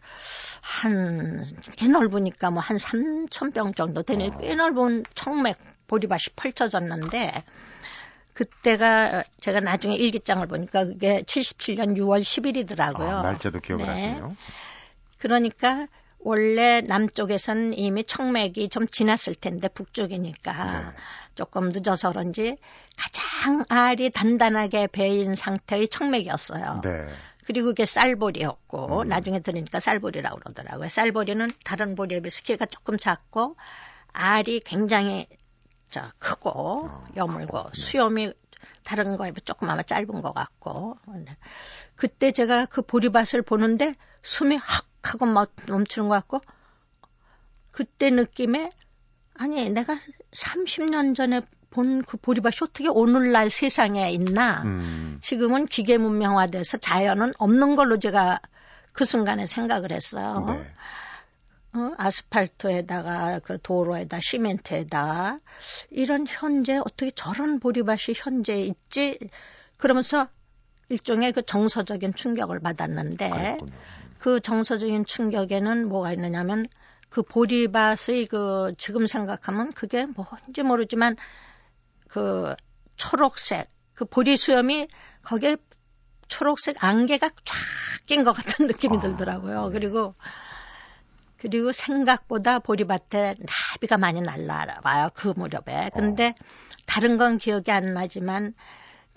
한, 0.63 1.45
꽤 1.77 1.89
넓으니까 1.89 2.51
뭐 2.51 2.63
한 2.63 2.77
3천 2.77 3.53
병 3.53 3.73
정도 3.75 4.03
되는 4.03 4.33
어. 4.33 4.39
꽤 4.39 4.55
넓은 4.55 5.05
청맥 5.15 5.59
보리밭이 5.91 6.37
펼쳐졌는데 6.37 7.43
그때가 8.33 9.25
제가 9.41 9.59
나중에 9.61 9.97
일기장을 9.97 10.47
보니까 10.47 10.85
그게 10.85 11.23
77년 11.23 11.99
6월 11.99 12.21
10일이더라고요. 12.21 13.09
아, 13.09 13.23
날짜도 13.23 13.59
기억을 13.59 13.87
네. 13.87 13.93
하시네요. 13.93 14.37
그러니까 15.19 15.89
원래 16.21 16.81
남쪽에선 16.81 17.75
이미 17.75 18.05
청맥이 18.05 18.69
좀 18.69 18.87
지났을 18.87 19.35
텐데 19.35 19.69
북쪽이니까 19.69 20.81
네. 20.81 20.97
조금 21.35 21.71
늦어서 21.71 22.11
그런지 22.11 22.57
가장 22.97 23.65
알이 23.69 24.11
단단하게 24.11 24.87
배인 24.87 25.35
상태의 25.35 25.89
청맥이었어요. 25.89 26.81
네. 26.83 27.09
그리고 27.47 27.67
그게 27.69 27.85
쌀보리였고 27.85 29.03
음. 29.03 29.09
나중에 29.09 29.41
들으니까 29.41 29.81
쌀보리라고 29.81 30.39
그러더라고요. 30.39 30.89
쌀보리는 30.89 31.51
다른 31.65 31.97
보리에 31.97 32.21
비해서 32.21 32.43
키가 32.43 32.67
조금 32.67 32.97
작고 32.97 33.57
알이 34.13 34.61
굉장히 34.61 35.27
저 35.91 36.11
크고 36.19 36.51
어, 36.89 37.05
여물고 37.17 37.57
크고, 37.57 37.71
네. 37.71 37.81
수염이 37.81 38.33
다른 38.85 39.17
거에 39.17 39.31
비해 39.31 39.41
조금 39.45 39.69
아마 39.69 39.83
짧은 39.83 40.23
것 40.23 40.33
같고 40.33 40.99
네. 41.15 41.37
그때 41.97 42.31
제가 42.33 42.67
그 42.67 42.83
보리밭을 42.83 43.43
보는데 43.43 43.95
숨이 44.23 44.57
확 44.57 44.87
하고 45.03 45.27
막 45.27 45.51
멈추는 45.67 46.09
것 46.09 46.15
같고 46.15 46.41
그때 47.71 48.11
느낌에 48.11 48.71
아니 49.35 49.71
내가 49.71 49.99
30년 50.33 51.15
전에 51.15 51.41
본 51.71 52.03
그 52.03 52.17
보리밭이 52.17 52.57
어떻게 52.63 52.89
오늘날 52.89 53.49
세상에 53.49 54.11
있나 54.13 54.63
음. 54.65 55.19
지금은 55.21 55.67
기계 55.67 55.99
문명화돼서 55.99 56.79
자연은 56.79 57.33
없는 57.39 57.77
걸로 57.77 57.99
제가 57.99 58.41
그 58.93 59.05
순간에 59.05 59.47
생각을 59.47 59.93
했어요. 59.93 60.45
네. 60.49 60.73
어, 61.73 61.93
아스팔트에다가 61.97 63.41
그 63.41 63.59
도로에다 63.63 64.19
시멘트에다 64.21 65.39
이런 65.91 66.27
현재 66.29 66.79
어떻게 66.79 67.11
저런 67.13 67.61
보리밭이 67.61 68.15
현재 68.17 68.57
있지 68.57 69.19
그러면서 69.77 70.29
일종의 70.89 71.33
그 71.33 71.43
정서적인 71.43 72.15
충격을 72.15 72.59
받았는데 72.61 73.31
그랬군요. 73.31 73.73
그 74.19 74.41
정서적인 74.41 75.05
충격에는 75.05 75.89
뭐가 75.89 76.13
있느냐면 76.13 76.67
그 77.09 77.23
보리밭의 77.23 78.27
그 78.27 78.75
지금 78.77 79.07
생각하면 79.07 79.73
그게 79.73 80.07
뭔지 80.07 80.63
모르지만 80.63 81.17
그 82.09 82.55
초록색 82.97 83.69
그 83.95 84.05
보리 84.05 84.37
수염이 84.37 84.89
거기에 85.23 85.57
초록색 86.27 86.83
안개가 86.83 87.31
쫙 87.45 87.57
낀 88.11 88.25
것 88.25 88.33
같은 88.33 88.67
느낌이 88.67 88.97
아, 88.97 89.01
들더라고요. 89.01 89.69
네. 89.69 89.73
그리고 89.73 90.15
그리고 91.41 91.73
생각보다 91.73 92.59
보리밭에 92.59 93.37
나비가 93.39 93.97
많이 93.97 94.21
날라와요. 94.21 95.11
그 95.15 95.33
무렵에. 95.35 95.89
근데 95.95 96.35
다른 96.87 97.17
건 97.17 97.39
기억이 97.39 97.71
안 97.73 97.95
나지만 97.95 98.55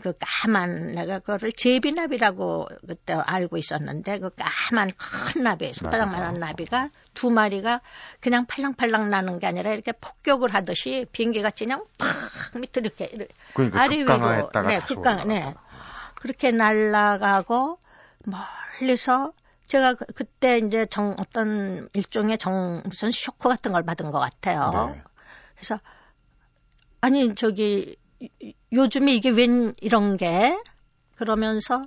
그 0.01 0.13
까만 0.19 0.87
내가 0.87 1.19
그거를 1.19 1.51
제비나비라고 1.51 2.67
그때 2.87 3.13
알고 3.13 3.57
있었는데 3.57 4.19
그 4.19 4.29
까만 4.31 4.91
큰 4.97 5.43
나비 5.43 5.73
손바닥만한 5.73 6.39
나비가 6.39 6.89
두 7.13 7.29
마리가 7.29 7.81
그냥 8.19 8.45
팔랑팔랑 8.45 9.09
나는 9.09 9.39
게 9.39 9.47
아니라 9.47 9.71
이렇게 9.71 9.91
폭격을 9.91 10.53
하듯이 10.53 11.05
비행기같이 11.11 11.65
그냥 11.65 11.85
팍 11.97 12.09
밑으로 12.59 12.85
이렇게 12.85 13.27
그러니까 13.53 13.81
아래 13.81 13.97
위로 13.97 14.49
네 14.67 14.79
극강 14.79 15.27
네 15.27 15.53
그렇게 16.15 16.51
날아가고 16.51 17.77
멀리서 18.25 19.33
제가 19.73 19.95
그- 19.95 20.05
그때 20.13 20.59
이제 20.59 20.85
정 20.85 21.15
어떤 21.19 21.89
일종의 21.93 22.37
정 22.37 22.83
무슨 22.85 23.09
쇼크 23.09 23.49
같은 23.49 23.71
걸 23.71 23.81
받은 23.83 24.11
것 24.11 24.19
같아요. 24.19 24.91
네. 24.93 25.01
그래서 25.55 25.79
아니 27.01 27.33
저기 27.33 27.95
요- 28.21 28.27
요즘에 28.71 29.15
이게 29.15 29.31
웬 29.31 29.73
이런 29.81 30.15
게 30.17 30.55
그러면서 31.15 31.83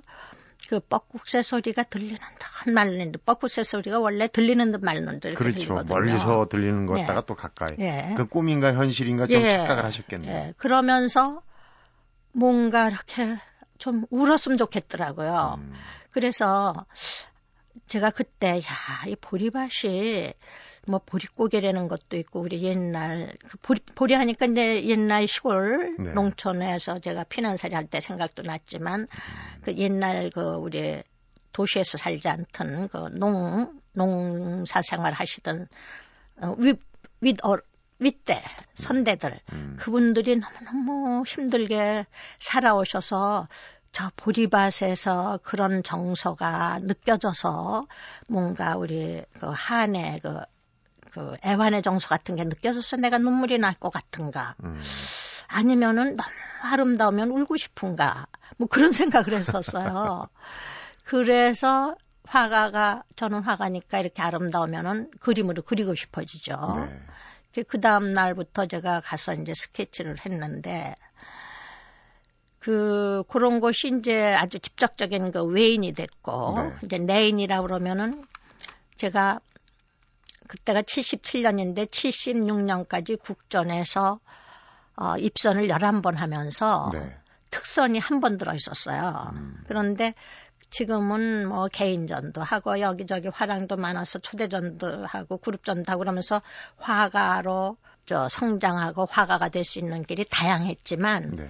그 0.67 0.81
뻐국새 0.81 1.41
소리가 1.41 1.83
들리는 1.83 2.17
듯 2.65 2.71
말리는 2.71 3.13
듯 3.13 3.23
뻐국새 3.23 3.63
소리가 3.63 3.99
원래 3.99 4.27
들리는 4.27 4.69
듯 4.73 4.83
말리는 4.83 5.21
듯 5.21 5.35
그렇죠. 5.35 5.57
들리거든요. 5.59 5.93
멀리서 5.95 6.47
들리는 6.49 6.87
네. 6.87 7.01
것다가 7.01 7.21
또 7.21 7.35
가까이. 7.35 7.73
예. 7.79 8.13
그 8.17 8.25
꿈인가 8.25 8.73
현실인가 8.73 9.27
좀 9.27 9.47
착각을 9.47 9.85
하셨겠네요. 9.85 10.35
예. 10.35 10.53
그러면서 10.57 11.41
뭔가 12.33 12.89
이렇게 12.89 13.37
좀 13.77 14.05
울었으면 14.09 14.57
좋겠더라고요. 14.57 15.55
음, 15.59 15.73
그래서 16.11 16.85
제가 17.87 18.09
그때 18.11 18.57
야, 18.57 19.07
이 19.07 19.15
보리밭이 19.15 20.33
뭐 20.87 20.99
보릿고개라는 21.05 21.87
것도 21.87 22.17
있고 22.17 22.39
우리 22.41 22.63
옛날 22.63 23.33
그 23.47 23.57
보리 23.57 23.79
보리 23.93 24.13
하니까 24.13 24.45
이제 24.47 24.85
옛날 24.85 25.27
시골 25.27 25.95
네. 25.99 26.11
농촌에서 26.13 26.99
제가 26.99 27.25
피난살이 27.25 27.75
할 27.75 27.87
때 27.87 27.99
생각도 27.99 28.43
났지만 28.43 29.07
그 29.63 29.75
옛날 29.77 30.29
그 30.29 30.41
우리 30.41 31.03
도시에서 31.53 31.97
살지 31.97 32.27
않던 32.29 32.87
그 32.89 33.09
농 33.17 33.79
농사 33.93 34.81
생활 34.81 35.13
하시던 35.13 35.67
어, 36.41 36.55
윗윗 36.57 37.43
어, 37.43 37.57
윗대 37.99 38.43
선대들 38.75 39.39
음. 39.53 39.75
그분들이 39.79 40.37
너무너무 40.37 41.23
힘들게 41.25 42.05
살아오셔서 42.39 43.47
저 43.91 44.11
보리밭에서 44.15 45.39
그런 45.43 45.83
정서가 45.83 46.79
느껴져서 46.81 47.87
뭔가 48.29 48.75
우리 48.77 49.23
그 49.39 49.51
한의 49.53 50.19
그, 50.19 50.39
그 51.11 51.33
애환의 51.45 51.81
정서 51.81 52.07
같은 52.07 52.35
게 52.35 52.43
느껴져서 52.43 52.97
내가 52.97 53.17
눈물이 53.17 53.57
날 53.57 53.73
것 53.79 53.91
같은가. 53.91 54.55
음. 54.63 54.81
아니면은 55.47 56.15
너무 56.15 56.29
아름다우면 56.61 57.29
울고 57.29 57.57
싶은가. 57.57 58.27
뭐 58.57 58.67
그런 58.67 58.91
생각을 58.91 59.33
했었어요. 59.33 60.27
그래서 61.03 61.95
화가가, 62.25 63.03
저는 63.15 63.41
화가니까 63.41 63.99
이렇게 63.99 64.21
아름다우면은 64.21 65.11
그림으로 65.21 65.61
그리고 65.63 65.95
싶어지죠. 65.95 66.55
네. 67.53 67.63
그 67.63 67.79
다음 67.79 68.09
날부터 68.09 68.67
제가 68.67 68.99
가서 69.01 69.33
이제 69.33 69.53
스케치를 69.55 70.17
했는데, 70.25 70.93
그, 72.67 73.23
그런 73.29 73.61
것이 73.61 73.93
이제 73.97 74.33
아주 74.33 74.59
직접적인 74.59 75.31
그 75.31 75.41
외인이 75.45 75.93
됐고, 75.93 76.53
네. 76.57 76.73
이제 76.83 76.97
내인이라 76.97 77.61
그러면은 77.61 78.25
제가 78.95 79.39
그때가 80.49 80.81
77년인데 80.81 81.89
76년까지 81.89 83.17
국전에서 83.21 84.19
어, 84.97 85.17
입선을 85.17 85.67
11번 85.69 86.17
하면서 86.17 86.89
네. 86.91 87.15
특선이 87.51 87.99
한 87.99 88.19
번 88.19 88.37
들어 88.37 88.53
있었어요. 88.53 89.31
음. 89.33 89.63
그런데 89.67 90.13
지금은 90.69 91.47
뭐 91.47 91.69
개인전도 91.69 92.43
하고 92.43 92.81
여기저기 92.81 93.29
화랑도 93.29 93.77
많아서 93.77 94.19
초대전도 94.19 95.05
하고 95.05 95.37
그룹전도 95.37 95.89
하고 95.89 95.99
그러면서 95.99 96.41
화가로 96.75 97.77
저 98.05 98.27
성장하고 98.27 99.05
화가가 99.09 99.47
될 99.47 99.63
수 99.63 99.79
있는 99.79 100.03
길이 100.03 100.25
다양했지만 100.29 101.31
네. 101.31 101.47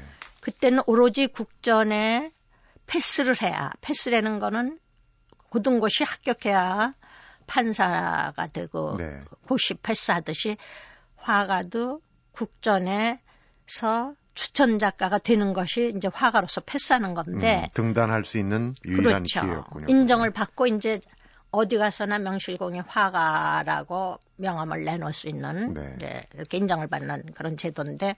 그때는 0.48 0.82
오로지 0.86 1.28
국전에 1.28 2.32
패스를 2.86 3.42
해야 3.42 3.70
패스라는 3.82 4.40
거는 4.40 4.80
고등고시 5.50 6.06
합격해야 6.06 6.94
판사가 7.48 8.46
되고 8.54 8.96
네. 8.96 9.20
고시 9.46 9.74
패스하듯이 9.74 10.56
화가도 11.18 12.00
국전에서 12.32 13.20
추천 14.36 14.80
작가가 14.80 15.18
되는 15.18 15.52
것이 15.52 15.92
이제 15.94 16.10
화가로서 16.14 16.62
패스하는 16.62 17.14
건데 17.14 17.64
음, 17.64 17.68
등단할 17.74 18.24
수 18.24 18.38
있는 18.38 18.72
유일한 18.86 19.24
그렇죠. 19.24 19.42
기회였군요. 19.42 19.88
인정을 19.90 20.32
받고 20.32 20.68
이제 20.68 21.02
어디 21.52 21.78
가서나 21.78 22.20
명실공히 22.20 22.80
화가라고 22.88 24.18
명함을 24.38 24.86
내놓을 24.86 25.12
수 25.12 25.28
있는 25.28 25.74
네. 25.74 26.24
이렇게 26.36 26.58
인정을 26.58 26.88
받는 26.88 27.34
그런 27.34 27.58
제도인데 27.58 28.16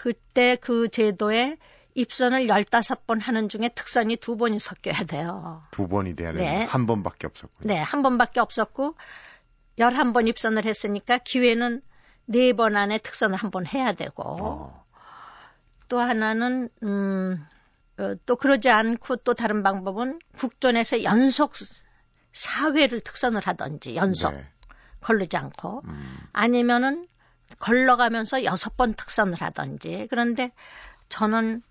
그때 0.00 0.56
그 0.56 0.88
제도에 0.88 1.58
입선을 1.94 2.46
15번 2.46 3.20
하는 3.20 3.50
중에 3.50 3.68
특선이 3.74 4.16
두 4.16 4.38
번이 4.38 4.58
섞여야 4.58 5.04
돼요. 5.04 5.60
두 5.72 5.88
번이 5.88 6.14
돼야 6.14 6.32
되는 6.32 6.42
네. 6.42 6.64
한 6.64 6.86
번밖에 6.86 7.26
없었군요. 7.26 7.74
네, 7.74 7.78
한 7.78 8.00
번밖에 8.00 8.40
없었고 8.40 8.94
11번 9.78 10.26
입선을 10.26 10.64
했으니까 10.64 11.18
기회는 11.18 11.82
네 12.24 12.52
번 12.54 12.76
안에 12.76 12.96
특선을 12.98 13.36
한 13.36 13.50
번 13.50 13.66
해야 13.66 13.92
되고 13.92 14.22
어, 14.24 14.86
또 15.88 15.98
하나는 16.00 16.70
음, 16.82 17.44
어, 17.98 18.14
또 18.24 18.36
그러지 18.36 18.70
않고 18.70 19.16
또 19.16 19.34
다른 19.34 19.62
방법은 19.62 20.18
국전에서 20.38 21.02
연속 21.02 21.52
4회를 22.32 23.04
특선을 23.04 23.42
하든지 23.44 23.96
연속 23.96 24.32
네. 24.32 24.46
걸르지 25.02 25.36
않고 25.36 25.82
음, 25.84 26.18
아니면은 26.32 27.06
걸러가면서 27.58 28.44
여섯 28.44 28.76
번 28.76 28.94
특선을 28.94 29.34
하든지 29.40 30.06
그런데 30.10 30.52
저는 31.08 31.62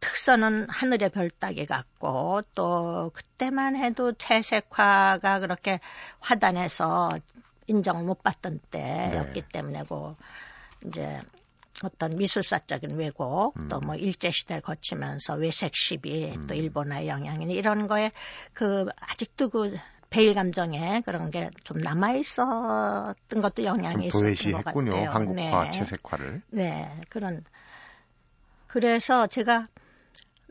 특선은 0.00 0.68
하늘의 0.70 1.10
별 1.10 1.30
따기 1.30 1.66
같고 1.66 2.42
또 2.54 3.10
그때만 3.14 3.76
해도 3.76 4.12
채색화가 4.12 5.40
그렇게 5.40 5.80
화단에서 6.20 7.10
인정을 7.66 8.04
못 8.04 8.22
받던 8.22 8.60
때였기 8.70 9.40
네. 9.40 9.48
때문에 9.52 9.82
그 9.88 10.14
이제 10.86 11.20
어떤 11.84 12.16
미술사적인 12.16 12.96
왜곡 12.96 13.56
음. 13.56 13.68
또뭐 13.68 13.96
일제 13.96 14.30
시대를 14.30 14.62
거치면서 14.62 15.34
외색 15.34 15.76
시비 15.76 16.38
또 16.48 16.54
음. 16.54 16.56
일본의 16.56 17.08
영향이니 17.08 17.54
이런 17.54 17.86
거에 17.86 18.10
그 18.52 18.86
아직도 19.00 19.50
그 19.50 19.76
베일 20.10 20.34
감정에 20.34 21.02
그런 21.04 21.30
게 21.30 21.50
좀 21.64 21.78
남아 21.78 22.12
있었던 22.14 23.14
것도 23.42 23.64
영향이 23.64 24.08
좀 24.10 24.28
있었던 24.30 24.52
것. 24.52 24.64
같아요. 24.64 25.10
한국화 25.10 25.64
네. 25.64 25.70
채색화를. 25.70 26.42
네, 26.50 27.00
그런. 27.10 27.44
그래서 28.66 29.26
제가 29.26 29.66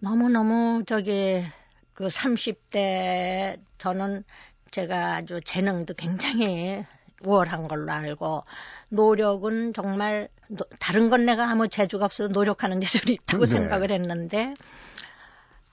너무 0.02 0.30
너무 0.30 0.84
저기 0.86 1.43
그 1.93 2.08
30대 2.08 3.58
저는 3.78 4.24
제가 4.72 5.15
아주 5.15 5.39
재능도 5.43 5.93
굉장히 5.96 6.86
우월한 7.24 7.67
걸로 7.67 7.91
알고 7.91 8.43
노력은 8.91 9.74
정말 9.74 10.30
노- 10.50 10.65
다른 10.80 11.10
건 11.10 11.26
내가 11.26 11.50
아무 11.50 11.67
재주가 11.67 12.06
없어서 12.06 12.30
노력하는 12.32 12.80
재주는 12.82 13.13
있다고 13.13 13.46
네. 13.46 13.52
생각을 13.52 13.91
했는데 13.91 14.54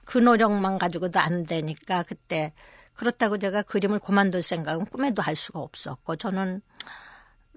그 0.04 0.18
노력만 0.18 0.78
가지고도 0.78 1.18
안 1.20 1.44
되니까 1.44 2.02
그때 2.02 2.52
그렇다고 2.94 3.38
제가 3.38 3.62
그림을 3.62 3.98
그만둘 3.98 4.42
생각은 4.42 4.86
꿈에도 4.86 5.22
할 5.22 5.36
수가 5.36 5.60
없었고 5.60 6.16
저는 6.16 6.62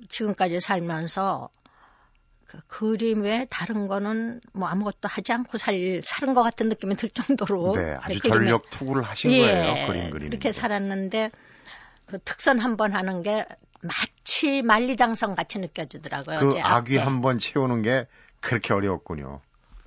지금까지 0.10 0.60
살면서 0.60 1.50
그 2.46 2.60
그림 2.68 3.22
외에 3.24 3.46
다른 3.50 3.88
거는 3.88 4.40
뭐 4.54 4.68
아무것도 4.70 5.08
하지 5.10 5.34
않고 5.34 5.58
살, 5.58 6.02
사는 6.04 6.34
것 6.34 6.44
같은 6.44 6.70
느낌이 6.70 6.96
들 6.96 7.10
정도로. 7.10 7.74
네, 7.76 7.96
아주 8.00 8.20
그림에- 8.20 8.28
전력 8.30 8.70
투구를 8.70 9.04
하신 9.04 9.32
예, 9.32 9.42
거예요. 9.42 9.88
그림 9.88 10.10
그림. 10.12 10.30
그렇게 10.30 10.52
살았는데 10.52 11.32
그 12.06 12.20
특선 12.24 12.60
한 12.60 12.78
번 12.78 12.94
하는 12.94 13.22
게 13.22 13.46
마치 13.82 14.62
만리장성 14.62 15.36
같이 15.36 15.60
느껴지더라고요. 15.60 16.40
그 16.40 16.60
아귀 16.62 16.98
한번 16.98 17.38
채우는 17.38 17.82
게 17.82 18.08
그렇게 18.40 18.74
어려웠군요. 18.74 19.42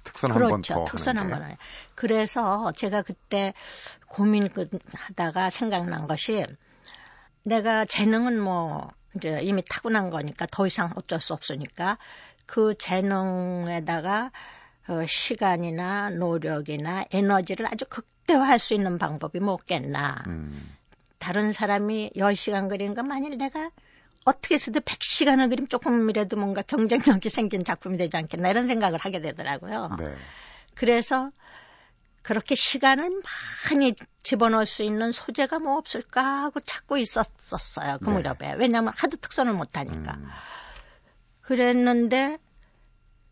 특선 0.04 0.32
그렇죠. 0.32 0.54
한번 0.54 0.62
더. 0.62 0.84
특선 0.84 1.18
한 1.18 1.30
번. 1.30 1.56
그래서 1.94 2.72
제가 2.72 3.02
그때 3.02 3.54
고민 4.08 4.48
하다가 4.92 5.50
생각난 5.50 6.06
것이 6.06 6.44
내가 7.42 7.84
재능은 7.84 8.40
뭐 8.40 8.88
이제 9.16 9.40
이미 9.42 9.62
타고난 9.68 10.10
거니까 10.10 10.46
더 10.50 10.66
이상 10.66 10.92
어쩔 10.94 11.20
수 11.20 11.32
없으니까 11.32 11.98
그 12.46 12.74
재능에다가 12.78 14.30
어, 14.88 15.06
시간이나 15.06 16.10
노력이나 16.10 17.04
에너지를 17.10 17.66
아주 17.66 17.84
극대화할 17.86 18.58
수 18.58 18.74
있는 18.74 18.98
방법이 18.98 19.38
뭐겠나. 19.38 20.24
음. 20.26 20.76
다른 21.18 21.52
사람이 21.52 22.12
10시간 22.16 22.68
그리는 22.68 22.94
거 22.94 23.02
만일 23.02 23.36
내가 23.36 23.70
어떻게 24.24 24.54
해서든 24.54 24.82
100시간을 24.82 25.48
그리면 25.48 25.68
조금이라도 25.68 26.36
뭔가 26.36 26.62
경쟁력이 26.62 27.28
생긴 27.30 27.64
작품이 27.64 27.96
되지 27.96 28.16
않겠나 28.16 28.50
이런 28.50 28.66
생각을 28.66 28.98
하게 28.98 29.20
되더라고요. 29.20 29.96
네. 29.98 30.14
그래서 30.74 31.30
그렇게 32.22 32.54
시간을 32.54 33.22
많이 33.70 33.94
집어넣을 34.22 34.66
수 34.66 34.82
있는 34.82 35.10
소재가 35.10 35.58
뭐 35.58 35.78
없을까 35.78 36.22
하고 36.22 36.60
찾고 36.60 36.98
있었었어요. 36.98 37.98
그 37.98 38.10
네. 38.10 38.12
무렵에. 38.12 38.54
왜냐하면 38.58 38.92
하도 38.96 39.16
특선을 39.16 39.54
못하니까. 39.54 40.14
음. 40.14 40.28
그랬는데 41.40 42.38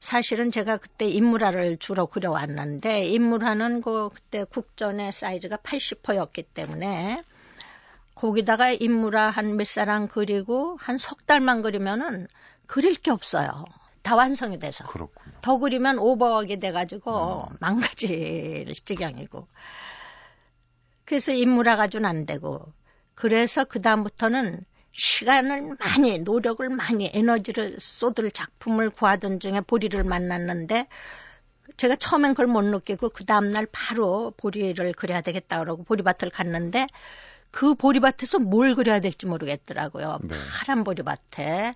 사실은 0.00 0.50
제가 0.50 0.78
그때 0.78 1.06
인물화를 1.06 1.78
주로 1.78 2.06
그려왔는데 2.06 3.06
인물화는 3.06 3.82
그 3.82 4.08
그때 4.08 4.44
국전의 4.44 5.12
사이즈가 5.12 5.56
80호였기 5.56 6.46
때문에 6.54 7.22
거기다가 8.18 8.70
인물화 8.72 9.30
한 9.30 9.56
몇 9.56 9.66
사람 9.66 10.08
그리고 10.08 10.76
한 10.80 10.98
석 10.98 11.26
달만 11.26 11.62
그리면은 11.62 12.26
그릴 12.66 12.94
게 12.94 13.10
없어요. 13.10 13.64
다 14.02 14.16
완성이 14.16 14.58
돼서. 14.58 14.86
그렇군요. 14.86 15.36
더 15.42 15.58
그리면 15.58 15.98
오버하게 15.98 16.58
돼가지고 16.58 17.48
음. 17.50 17.56
망가질 17.60 18.66
지경이고. 18.84 19.46
그래서 21.04 21.32
인물화 21.32 21.76
가지고는 21.76 22.08
안 22.08 22.26
되고. 22.26 22.72
그래서 23.14 23.64
그다음부터는 23.64 24.64
시간을 24.92 25.76
많이, 25.78 26.18
노력을 26.20 26.68
많이, 26.68 27.10
에너지를 27.12 27.76
쏟을 27.80 28.30
작품을 28.32 28.90
구하던 28.90 29.40
중에 29.40 29.60
보리를 29.60 30.02
만났는데 30.04 30.86
제가 31.76 31.96
처음엔 31.96 32.32
그걸 32.32 32.46
못 32.48 32.62
느끼고 32.62 33.10
그 33.10 33.24
다음날 33.24 33.66
바로 33.70 34.32
보리를 34.36 34.92
그려야 34.94 35.20
되겠다 35.20 35.58
그러고 35.60 35.84
보리밭을 35.84 36.30
갔는데 36.30 36.86
그 37.50 37.74
보리밭에서 37.74 38.38
뭘 38.38 38.74
그려야 38.74 39.00
될지 39.00 39.26
모르겠더라고요. 39.26 40.18
네. 40.22 40.36
파란 40.52 40.84
보리밭에 40.84 41.72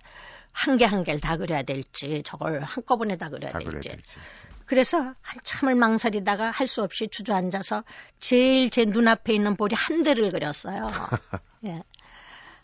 한 0.51 0.77
개 0.77 0.85
한 0.85 1.03
개를 1.03 1.19
다 1.19 1.37
그려야 1.37 1.63
될지 1.63 2.21
저걸 2.25 2.61
한꺼번에 2.63 3.17
다 3.17 3.29
그려야 3.29 3.51
다 3.51 3.57
될지. 3.59 3.89
될지. 3.89 4.17
그래서 4.65 5.13
한참을 5.21 5.75
망설이다가 5.75 6.51
할 6.51 6.67
수 6.67 6.83
없이 6.83 7.07
주저앉아서 7.09 7.83
제일 8.19 8.69
제 8.69 8.85
눈앞에 8.85 9.33
있는 9.33 9.55
보리 9.55 9.75
한 9.75 10.03
대를 10.03 10.29
그렸어요. 10.31 10.87
예. 11.65 11.81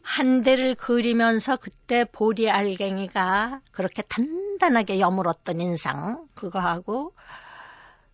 한 0.02 0.41
대를 0.41 0.76
그리면서 0.76 1.58
그때 1.58 2.06
보리 2.06 2.50
알갱이가 2.50 3.62
그렇게 3.72 4.02
단단하게 4.04 5.00
여물었던 5.00 5.60
인상 5.62 6.28
그거하고 6.36 7.13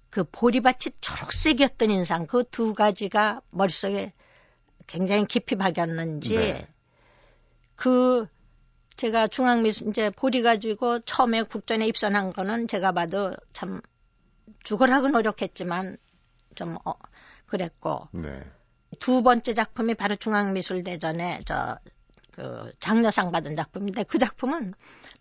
그 0.09 0.23
보리밭이 0.23 0.95
초록색이었던 1.01 1.91
인상 1.91 2.25
그 2.27 2.43
두 2.43 2.73
가지가 2.73 3.41
머릿속에 3.51 4.13
굉장히 4.87 5.25
깊이 5.25 5.55
박였는지 5.55 6.35
네. 6.35 6.67
그 7.75 8.27
제가 8.95 9.27
중앙미술 9.27 9.89
이제 9.89 10.09
보리 10.09 10.41
가지고 10.41 10.99
처음에 11.01 11.43
국전에 11.43 11.85
입선한 11.87 12.33
거는 12.33 12.67
제가 12.67 12.91
봐도 12.91 13.33
참 13.53 13.81
죽으라고 14.63 15.09
노력했지만 15.09 15.97
좀 16.55 16.77
어, 16.85 16.93
그랬고 17.45 18.07
네. 18.11 18.43
두 18.99 19.21
번째 19.23 19.53
작품이 19.53 19.95
바로 19.95 20.15
중앙미술대전에 20.15 21.39
저 21.45 21.77
그 22.35 22.73
장려상 22.79 23.31
받은 23.31 23.55
작품인데 23.55 24.03
그 24.03 24.17
작품은 24.17 24.73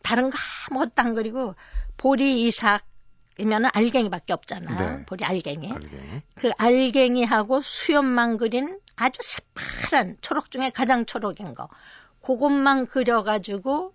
다른 0.03 0.31
거 0.31 0.37
아무것도 0.69 0.93
안 0.97 1.15
그리고 1.15 1.55
보리 1.97 2.45
이삭이면은 2.47 3.71
알갱이밖에 3.73 4.33
없잖아요. 4.33 4.97
네. 4.99 5.05
보리 5.07 5.25
알갱이. 5.25 5.71
알갱이. 5.73 6.23
그 6.35 6.51
알갱이하고 6.59 7.63
수염만 7.63 8.37
그린 8.37 8.81
아주 8.97 9.21
새파란 9.23 10.19
초록 10.21 10.51
중에 10.51 10.71
가장 10.71 11.07
초록인 11.07 11.55
거. 11.55 11.69
그것만 12.23 12.87
그려가지고 12.87 13.95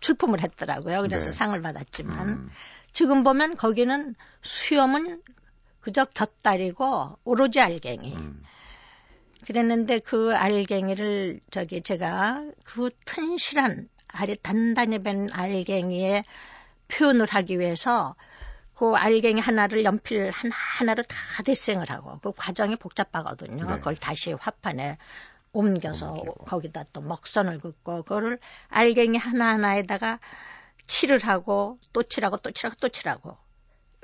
출품을 0.00 0.40
했더라고요. 0.40 1.02
그래서 1.02 1.26
네. 1.26 1.32
상을 1.32 1.60
받았지만 1.60 2.28
음. 2.28 2.50
지금 2.92 3.22
보면 3.22 3.56
거기는 3.56 4.14
수염은 4.42 5.22
그저 5.80 6.04
곁다리고 6.04 7.18
오로지 7.24 7.60
알갱이. 7.60 8.14
음. 8.14 8.42
그랬는데 9.46 9.98
그 9.98 10.34
알갱이를 10.34 11.40
저기 11.50 11.82
제가 11.82 12.44
그 12.64 12.90
튼실한 13.04 13.88
알이 14.08 14.36
단단히 14.42 15.02
밴 15.02 15.28
알갱이에 15.30 16.22
표현을 16.88 17.26
하기 17.26 17.58
위해서 17.58 18.14
그 18.76 18.94
알갱이 18.94 19.40
하나를 19.40 19.84
연필 19.84 20.30
하나를 20.30 21.04
다 21.04 21.16
데생을 21.44 21.90
하고 21.90 22.18
그 22.20 22.32
과정이 22.32 22.76
복잡하거든요. 22.76 23.66
네. 23.66 23.76
그걸 23.78 23.96
다시 23.96 24.32
화판에 24.32 24.98
옮겨서 25.52 26.10
옮기고. 26.12 26.44
거기다 26.46 26.84
또 26.92 27.00
먹선을 27.00 27.60
긋고 27.60 28.02
그거를 28.02 28.38
알갱이 28.68 29.16
하나하나에다가 29.18 30.18
칠을 30.86 31.20
하고 31.24 31.78
또 31.92 32.02
칠하고 32.02 32.38
또 32.38 32.50
칠하고 32.50 32.76
또 32.80 32.88
칠하고 32.88 33.36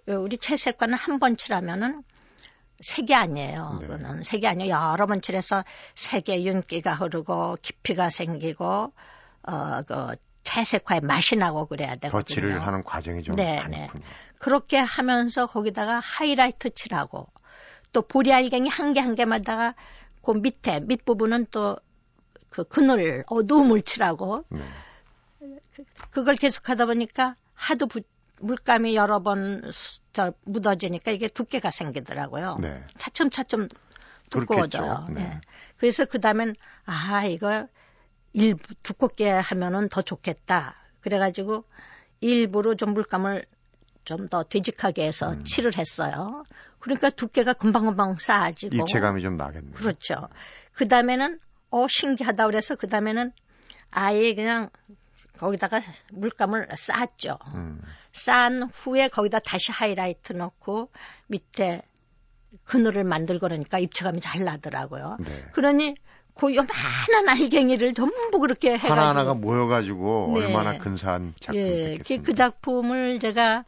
우리 0.06 0.38
채색과는 0.38 0.94
한 0.96 1.18
번 1.18 1.36
칠하면은 1.36 2.02
색이 2.80 3.14
아니에요. 3.14 3.78
네. 3.80 3.86
그거는 3.86 4.22
색이 4.22 4.46
아니에요. 4.46 4.74
여러 4.74 5.06
번 5.06 5.20
칠해서 5.20 5.64
색의 5.96 6.46
윤기가 6.46 6.94
흐르고 6.94 7.58
깊이가 7.60 8.08
생기고 8.08 8.92
어그 9.42 10.16
채색화의 10.44 11.00
맛이 11.02 11.36
나고 11.36 11.66
그래야 11.66 11.96
되거든요. 11.96 12.20
덧칠을 12.22 12.66
하는 12.66 12.82
과정이 12.82 13.22
좀 13.22 13.36
네, 13.36 13.62
네. 13.68 13.88
그렇게 14.40 14.78
하면서 14.78 15.46
거기다가 15.46 16.00
하이라이트 16.00 16.70
칠하고 16.74 17.28
또 17.92 18.02
보리 18.02 18.32
알갱이 18.32 18.68
한 18.68 18.94
개 18.94 19.00
한 19.00 19.14
개마다가 19.14 19.74
그 20.24 20.32
밑에 20.32 20.80
밑 20.80 21.04
부분은 21.04 21.46
또 21.52 21.76
그 22.50 22.64
그늘 22.64 23.22
어두움을 23.28 23.82
칠하고 23.82 24.44
네. 24.48 24.60
그걸 26.10 26.34
계속 26.34 26.68
하다 26.68 26.86
보니까 26.86 27.36
하도 27.54 27.86
부, 27.86 28.00
물감이 28.40 28.96
여러 28.96 29.22
번 29.22 29.62
저 30.12 30.32
묻어지니까 30.44 31.12
이게 31.12 31.28
두께가 31.28 31.70
생기더라고요. 31.70 32.56
네. 32.60 32.84
차츰차츰 32.98 33.68
두꺼워져요. 34.30 35.06
네. 35.10 35.22
네. 35.22 35.40
그래서 35.78 36.04
그 36.04 36.20
다음엔 36.20 36.56
아 36.84 37.24
이거 37.26 37.68
일부 38.32 38.74
두껍게 38.82 39.30
하면은 39.30 39.88
더 39.88 40.02
좋겠다. 40.02 40.74
그래가지고 41.00 41.64
일부러 42.20 42.74
좀 42.74 42.92
물감을 42.94 43.46
좀 44.04 44.28
더 44.28 44.42
되직하게 44.42 45.06
해서 45.06 45.30
음. 45.30 45.44
칠을 45.44 45.76
했어요. 45.76 46.44
그러니까 46.78 47.10
두께가 47.10 47.52
금방금방 47.52 48.16
쌓아지고 48.18 48.74
입체감이 48.76 49.22
좀 49.22 49.36
나겠네요. 49.36 49.72
그렇죠. 49.72 50.28
그 50.72 50.88
다음에는 50.88 51.38
어 51.70 51.86
신기하다 51.88 52.46
그래서 52.46 52.74
그 52.74 52.88
다음에는 52.88 53.32
아예 53.90 54.34
그냥 54.34 54.70
거기다가 55.38 55.80
물감을 56.12 56.68
쌓았죠. 56.76 57.38
음. 57.54 57.80
쌓은 58.12 58.64
후에 58.64 59.08
거기다 59.08 59.38
다시 59.38 59.72
하이라이트 59.72 60.32
넣고 60.34 60.90
밑에 61.28 61.82
그늘을 62.64 63.04
만들고 63.04 63.48
그러니까 63.48 63.78
입체감이 63.78 64.20
잘 64.20 64.44
나더라고요. 64.44 65.16
네. 65.20 65.44
그러니 65.52 65.94
그 66.34 66.54
요만한 66.54 67.28
알갱이를 67.28 67.94
전부 67.94 68.38
그렇게 68.38 68.72
해가지고 68.72 68.92
하나하나가 68.92 69.34
모여가지고 69.34 70.32
네. 70.34 70.46
얼마나 70.46 70.78
근사한 70.78 71.34
작품이 71.38 71.62
예, 71.62 71.84
됐겠습니까? 71.98 72.26
그 72.26 72.34
작품을 72.34 73.18
제가 73.18 73.64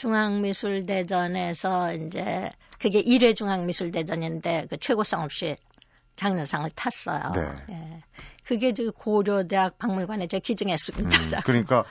중앙미술대전에서 0.00 1.92
이제 1.94 2.50
그게 2.78 3.02
1회 3.02 3.36
중앙미술대전인데 3.36 4.68
그 4.70 4.78
최고상 4.78 5.22
없이 5.22 5.56
장려상을 6.16 6.70
탔어요. 6.74 7.32
네. 7.34 7.74
예. 7.74 8.02
그게 8.44 8.72
저 8.72 8.90
고려대학 8.90 9.78
박물관에 9.78 10.26
저 10.28 10.38
기증했습니다. 10.38 11.10
음, 11.10 11.40
그러니까 11.44 11.84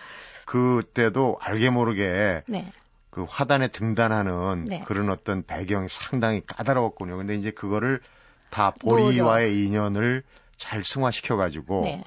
그때도 0.46 1.38
알게 1.40 1.70
모르게 1.70 2.44
네. 2.48 2.72
그 3.12 3.26
화단에 3.28 3.68
등단하는 3.68 4.66
네. 4.66 4.84
그런 4.86 5.10
어떤 5.10 5.44
배경이 5.44 5.88
상당히 5.90 6.42
까다로웠군요. 6.46 7.18
근데 7.18 7.36
이제 7.36 7.52
그거를 7.52 8.02
다 8.50 8.74
보리와의 8.82 9.52
노력. 9.52 9.68
인연을 9.68 10.24
잘 10.58 10.84
승화시켜 10.84 11.38
가지고 11.38 11.82
네. 11.84 12.04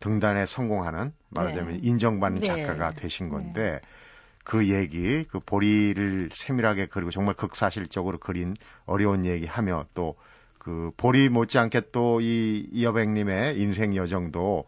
등단에 0.00 0.44
성공하는 0.44 1.14
말하자면 1.30 1.72
네. 1.72 1.80
인정받는 1.82 2.40
네. 2.42 2.46
작가가 2.46 2.92
되신 2.92 3.30
건데 3.30 3.80
네. 3.82 3.88
그 4.46 4.68
얘기, 4.68 5.24
그 5.24 5.40
보리를 5.40 6.30
세밀하게 6.32 6.86
그리고 6.86 7.10
정말 7.10 7.34
극사실적으로 7.34 8.18
그린 8.18 8.54
어려운 8.86 9.26
얘기하며 9.26 9.86
또 9.94 10.14
그 10.66 10.90
보리 10.96 11.28
못지않게 11.28 11.92
또 11.92 12.20
이 12.20 12.68
이여백님의 12.72 13.56
인생 13.56 13.94
여정도 13.94 14.64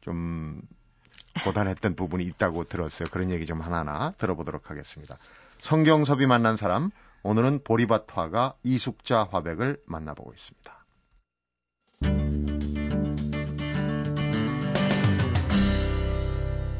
좀 0.00 0.60
고단했던 1.44 1.94
부분이 1.94 2.24
있다고 2.24 2.64
들었어요. 2.64 3.08
그런 3.12 3.30
얘기 3.30 3.46
좀 3.46 3.60
하나하나 3.60 4.10
들어보도록 4.18 4.70
하겠습니다. 4.70 5.16
성경섭이 5.60 6.26
만난 6.26 6.56
사람 6.56 6.90
오늘은 7.22 7.60
보리밭 7.62 8.06
화가 8.10 8.54
이숙자 8.64 9.28
화백을 9.30 9.80
만나보고 9.86 10.32
있습니다. 10.32 10.84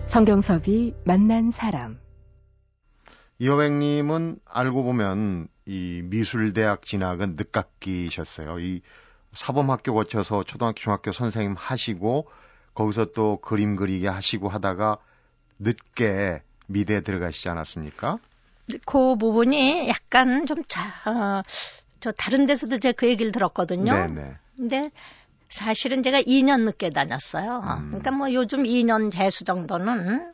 성경섭이 0.09 0.95
만난 1.05 1.53
사람 1.53 2.06
이호백님은 3.39 4.39
알고 4.45 4.83
보면 4.83 5.49
이 5.67 6.03
미술대학 6.05 6.85
진학은 6.85 7.37
늦깎이셨어요. 7.37 8.59
이 8.61 8.83
사범학교 9.33 9.93
거쳐서 9.95 10.43
초등학교, 10.45 10.81
중학교 10.81 11.13
선생님 11.13 11.55
하시고 11.59 12.29
거기서 12.75 13.07
또 13.15 13.39
그림 13.41 13.77
그리게 13.77 14.09
하시고 14.09 14.49
하다가 14.49 14.99
늦게 15.59 16.43
미대에 16.67 17.01
들어가시지 17.01 17.49
않았습니까? 17.51 18.19
그 18.85 19.17
부분이 19.17 19.89
약간 19.89 20.47
좀 20.47 20.59
자, 20.67 20.83
어, 21.09 21.43
저 22.01 22.13
다른 22.13 22.47
데서도 22.47 22.79
제가 22.79 22.93
그 22.97 23.07
얘기를 23.07 23.33
들었거든요. 23.33 23.93
네네. 23.93 24.37
근데 24.57 24.91
사실은 25.49 26.03
제가 26.03 26.23
2년 26.23 26.63
늦게 26.63 26.91
다녔어요. 26.91 27.59
음. 27.59 27.89
그러니까 27.89 28.11
뭐 28.11 28.33
요즘 28.33 28.65
2년 28.65 29.11
재수 29.11 29.45
정도는 29.45 30.33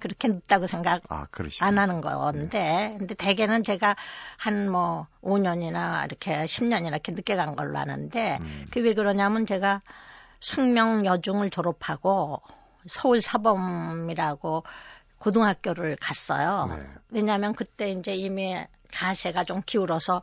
그렇게 0.00 0.28
늦다고 0.28 0.66
생각 0.66 1.02
아, 1.08 1.26
안 1.60 1.78
하는 1.78 2.00
건데, 2.00 2.48
네. 2.58 2.94
근데 2.98 3.14
대개는 3.14 3.62
제가 3.62 3.96
한 4.36 4.68
뭐 4.68 5.06
5년이나 5.22 6.04
이렇게 6.06 6.44
10년이나 6.44 6.88
이렇게 6.88 7.12
늦게 7.12 7.36
간 7.36 7.56
걸로 7.56 7.78
아는데, 7.78 8.38
음. 8.40 8.66
그게 8.66 8.80
왜 8.80 8.94
그러냐면 8.94 9.46
제가 9.46 9.82
숙명 10.40 11.06
여중을 11.06 11.50
졸업하고 11.50 12.42
서울 12.86 13.20
사범이라고 13.20 14.64
고등학교를 15.18 15.96
갔어요. 16.00 16.76
네. 16.76 16.86
왜냐하면 17.10 17.54
그때 17.54 17.90
이제 17.90 18.14
이미 18.14 18.56
가세가 18.92 19.44
좀 19.44 19.62
기울어서 19.64 20.22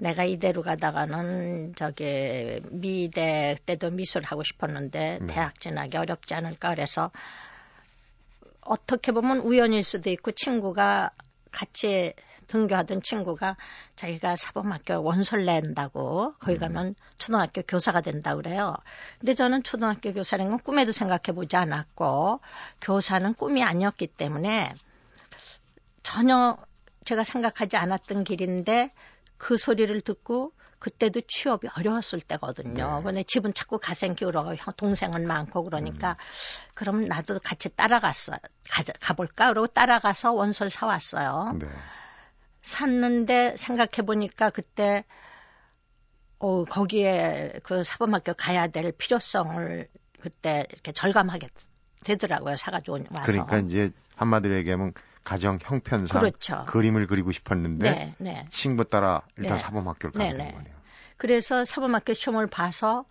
내가 0.00 0.24
이대로 0.24 0.62
가다가는 0.62 1.74
저기 1.76 2.60
미대 2.70 3.56
때도 3.66 3.90
미술 3.90 4.22
하고 4.22 4.44
싶었는데 4.44 5.18
네. 5.20 5.26
대학 5.26 5.60
진학이 5.60 5.96
어렵지 5.96 6.34
않을까 6.34 6.70
그래서 6.70 7.10
어떻게 8.68 9.12
보면 9.12 9.38
우연일 9.38 9.82
수도 9.82 10.10
있고 10.10 10.32
친구가 10.32 11.10
같이 11.50 12.12
등교하던 12.48 13.02
친구가 13.02 13.56
자기가 13.96 14.36
사범학교 14.36 15.02
원서를 15.02 15.44
낸다고 15.44 16.34
거기 16.38 16.54
음. 16.54 16.58
가면 16.58 16.94
초등학교 17.18 17.62
교사가 17.62 18.00
된다 18.00 18.34
그래요. 18.34 18.74
근데 19.20 19.34
저는 19.34 19.62
초등학교 19.62 20.12
교사라는 20.12 20.50
건 20.50 20.60
꿈에도 20.60 20.92
생각해 20.92 21.34
보지 21.34 21.56
않았고 21.56 22.40
교사는 22.80 23.34
꿈이 23.34 23.62
아니었기 23.62 24.06
때문에 24.06 24.72
전혀 26.02 26.56
제가 27.04 27.24
생각하지 27.24 27.76
않았던 27.76 28.24
길인데 28.24 28.92
그 29.36 29.56
소리를 29.56 29.98
듣고 30.02 30.52
그때도 30.78 31.22
취업이 31.26 31.68
어려웠을 31.76 32.20
때거든요. 32.20 32.98
네. 32.98 33.02
근데 33.02 33.22
집은 33.22 33.52
자꾸 33.54 33.78
가생 33.78 34.14
키우러 34.14 34.54
동생은 34.76 35.26
많고 35.26 35.64
그러니까 35.64 36.12
음. 36.12 36.70
그럼 36.74 37.08
나도 37.08 37.40
같이 37.40 37.68
따라갔어요. 37.68 38.36
가, 38.70 38.82
가볼까? 39.00 39.48
그러고 39.48 39.66
따라가서 39.66 40.32
원서를 40.32 40.70
사왔어요. 40.70 41.56
네. 41.58 41.66
샀는데 42.62 43.54
생각해 43.56 44.06
보니까 44.06 44.50
그때 44.50 45.04
어, 46.38 46.64
거기에 46.64 47.54
그 47.64 47.82
사범학교 47.82 48.34
가야 48.34 48.68
될 48.68 48.92
필요성을 48.92 49.88
그때 50.20 50.64
이렇게 50.70 50.92
절감하게 50.92 51.48
되더라고요. 52.04 52.56
사가지고 52.56 52.98
와서. 53.10 53.26
그러니까 53.32 53.58
이제 53.58 53.90
한마디로 54.14 54.54
얘기하면 54.56 54.92
가정 55.28 55.58
형편상 55.60 56.20
그렇죠. 56.20 56.64
그림을 56.66 57.06
그리고 57.06 57.32
싶었는데 57.32 57.90
네, 57.90 58.14
네. 58.16 58.46
친구 58.48 58.86
따라 58.86 59.20
일단 59.36 59.58
네. 59.58 59.62
사범학교를 59.62 60.12
가게 60.12 60.34
된 60.34 60.54
거네요. 60.54 60.74
그래서 61.18 61.66
사범학교 61.66 62.14
시험을 62.14 62.46
봐서 62.46 63.04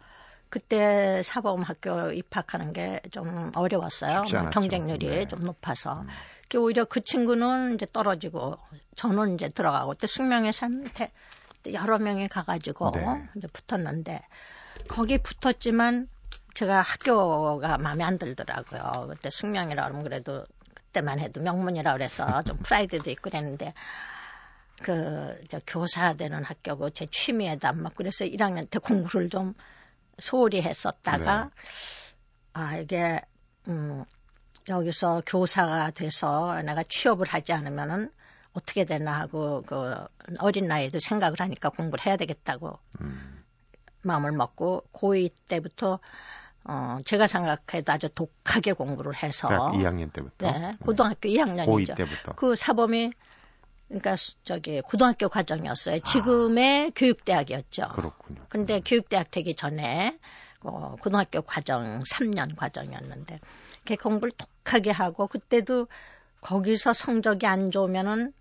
그때 0.50 1.22
사범학교 1.22 2.14
입학하는 2.14 2.74
게 2.74 3.02
좀 3.12 3.52
어려웠어요. 3.54 4.24
경쟁률이 4.52 5.08
네. 5.08 5.28
좀 5.28 5.42
높아서. 5.42 6.02
음. 6.02 6.08
오히려 6.58 6.86
그 6.86 7.02
친구는 7.02 7.76
이제 7.76 7.86
떨어지고 7.86 8.58
저는 8.96 9.36
이제 9.36 9.50
들어가고 9.50 9.94
또 9.94 10.08
숙명에서한테 10.08 11.12
여러 11.74 12.00
명이 12.00 12.30
가가지고 12.30 12.92
네. 12.96 13.30
이제 13.36 13.48
붙었는데 13.54 14.22
거기 14.88 15.20
붙었지만 15.20 16.08
제가 16.56 16.82
학교가 16.82 17.78
마음에 17.78 18.04
안 18.04 18.18
들더라고요. 18.18 19.10
그때 19.10 19.30
숙명이라 19.30 19.84
그러면 19.84 20.04
그래도 20.04 20.46
그 20.57 20.57
때만 20.98 21.20
해도 21.20 21.42
명문이라 21.42 21.94
그래서 21.94 22.42
좀 22.42 22.58
프라이드도 22.58 23.10
있고 23.12 23.30
그랬는데 23.30 23.74
그, 24.82 25.40
저, 25.48 25.60
교사 25.66 26.14
되는 26.14 26.44
학교고 26.44 26.90
제 26.92 27.06
취미에도 27.06 27.68
안 27.68 27.82
맞고 27.82 27.96
그래서 27.98 28.26
1학년 28.26 28.70
때 28.70 28.80
공부를 28.80 29.30
좀 29.30 29.54
소홀히 30.20 30.62
했었다가 30.62 31.44
네. 31.44 31.50
아, 32.54 32.78
이게, 32.78 33.22
음, 33.68 34.06
여기서 34.70 35.22
교사가 35.26 35.92
돼서 35.92 36.62
내가 36.62 36.84
취업을 36.84 37.28
하지 37.28 37.54
않으면은 37.54 38.12
어떻게 38.54 38.86
되나 38.86 39.20
하고 39.20 39.64
그 39.66 39.96
어린 40.40 40.68
나이에도 40.68 41.00
생각을 41.00 41.40
하니까 41.40 41.70
공부를 41.70 42.06
해야 42.06 42.18
되겠다고 42.18 42.78
음. 43.02 43.44
마음을 44.02 44.32
먹고 44.32 44.84
고2 44.94 45.32
때부터 45.48 46.00
어, 46.68 46.98
제가 47.06 47.28
생각해도 47.28 47.92
아주 47.94 48.10
독하게 48.10 48.74
공부를 48.74 49.16
해서. 49.16 49.48
2학년 49.48 50.12
때부터? 50.12 50.52
네. 50.52 50.74
고등학교 50.84 51.30
네. 51.30 51.36
2학년이죠. 51.36 51.66
고2 51.66 51.96
때부터. 51.96 52.34
그 52.36 52.56
사범이, 52.56 53.12
그러니까 53.88 54.16
저기 54.44 54.82
고등학교 54.82 55.30
과정이었어요. 55.30 56.00
지금의 56.02 56.88
아. 56.88 56.90
교육대학이었죠. 56.94 57.88
그렇군요. 57.94 58.42
근데 58.50 58.76
음. 58.76 58.82
교육대학 58.86 59.32
되기 59.32 59.56
전에 59.56 60.20
어, 60.62 60.98
고등학교 61.00 61.42
과정 61.42 62.04
3년 62.04 62.58
과정이었는데 62.58 63.40
이렇게 63.76 63.96
공부를 63.96 64.34
독하게 64.38 64.92
하고 64.92 65.28
그때도 65.28 65.88
거기서 66.42 66.92
성적이 66.92 67.48
안 67.48 67.72
좋으면은 67.72 68.34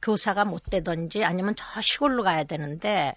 교사가 0.00 0.46
못 0.46 0.62
되든지 0.70 1.24
아니면 1.24 1.54
저 1.56 1.80
시골로 1.82 2.22
가야 2.22 2.44
되는데 2.44 3.14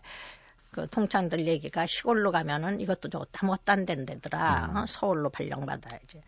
그 0.78 0.88
동창들 0.92 1.48
얘기가 1.48 1.88
시골로 1.88 2.32
가면은 2.32 2.80
이것도 2.80 3.10
저것도 3.10 3.32
아무것도 3.42 3.72
안 3.72 3.88
된다더라. 3.88 4.70
음. 4.70 4.78
어? 4.78 4.86
서울로 4.86 5.32
발령받아야지. 5.32 6.22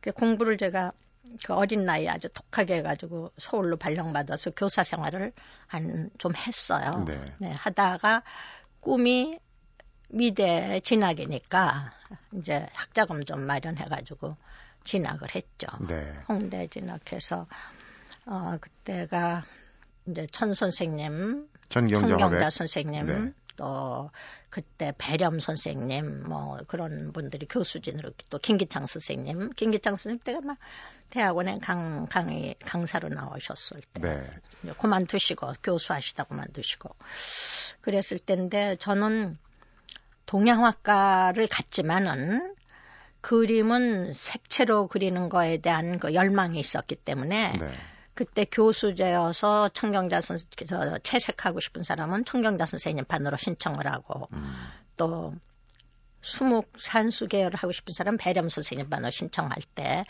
그 0.00 0.10
공부를 0.10 0.56
제가 0.58 0.90
그 1.46 1.54
어린 1.54 1.84
나이에 1.86 2.08
아주 2.08 2.28
독하게 2.28 2.78
해가지고 2.78 3.30
서울로 3.38 3.76
발령받아서 3.76 4.50
교사 4.50 4.82
생활을 4.82 5.32
한 5.68 6.10
좀 6.18 6.34
했어요. 6.34 6.90
네. 7.06 7.32
네. 7.38 7.52
하다가 7.52 8.24
꿈이 8.80 9.38
미대 10.08 10.80
진학이니까 10.80 11.92
이제 12.32 12.66
학자금 12.72 13.24
좀 13.24 13.42
마련해가지고 13.42 14.36
진학을 14.82 15.28
했죠. 15.36 15.68
네. 15.86 16.12
홍대 16.28 16.66
진학해서 16.66 17.46
어 18.26 18.56
그때가 18.60 19.44
이제 20.06 20.26
천 20.32 20.54
선생님, 20.54 21.48
전경자, 21.68 22.50
선생님, 22.50 23.06
네. 23.06 23.32
또 23.56 24.10
그때 24.50 24.92
배렴 24.98 25.40
선생님 25.40 26.24
뭐 26.24 26.58
그런 26.66 27.12
분들이 27.12 27.46
교수진으로 27.46 28.12
또 28.30 28.38
김기창 28.38 28.86
선생님, 28.86 29.50
김기창 29.50 29.96
선생님 29.96 30.20
때가 30.20 30.40
막 30.42 30.56
대학원에 31.10 31.58
강 31.60 32.06
강의 32.06 32.54
강사로 32.64 33.08
나오셨을 33.08 33.82
때 33.92 34.00
네. 34.00 34.72
그만두시고 34.78 35.54
교수하시다 35.62 36.24
그만두시고 36.24 36.94
그랬을 37.80 38.18
때인데 38.18 38.76
저는 38.76 39.38
동양화과를 40.26 41.48
갔지만은 41.48 42.54
그림은 43.20 44.12
색채로 44.12 44.88
그리는 44.88 45.28
거에 45.28 45.58
대한 45.58 45.98
그 45.98 46.12
열망이 46.12 46.58
있었기 46.58 46.96
때문에 46.96 47.52
네. 47.52 47.72
그때 48.14 48.44
교수제여서 48.44 49.70
청경자 49.70 50.20
선생 50.20 50.48
저 50.68 50.98
채색하고 50.98 51.60
싶은 51.60 51.82
사람은 51.82 52.24
청경자 52.24 52.66
선생님 52.66 53.04
반으로 53.06 53.36
신청을 53.36 53.86
하고 53.86 54.26
음. 54.34 54.54
또 54.96 55.32
수목 56.20 56.72
산수 56.78 57.26
계열을 57.26 57.56
하고 57.56 57.72
싶은 57.72 57.92
사람 57.92 58.16
배렴 58.16 58.48
선생님 58.48 58.90
반으로 58.90 59.10
신청할 59.10 59.56
때 59.74 60.04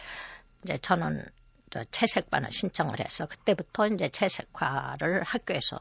이제 0.65 0.79
저는 0.79 1.25
저 1.71 1.85
채색반을 1.85 2.53
신청을 2.53 3.01
해서 3.01 3.27
그때부터 3.27 3.88
이제 3.88 4.09
채색화를 4.09 5.23
학교에서 5.23 5.79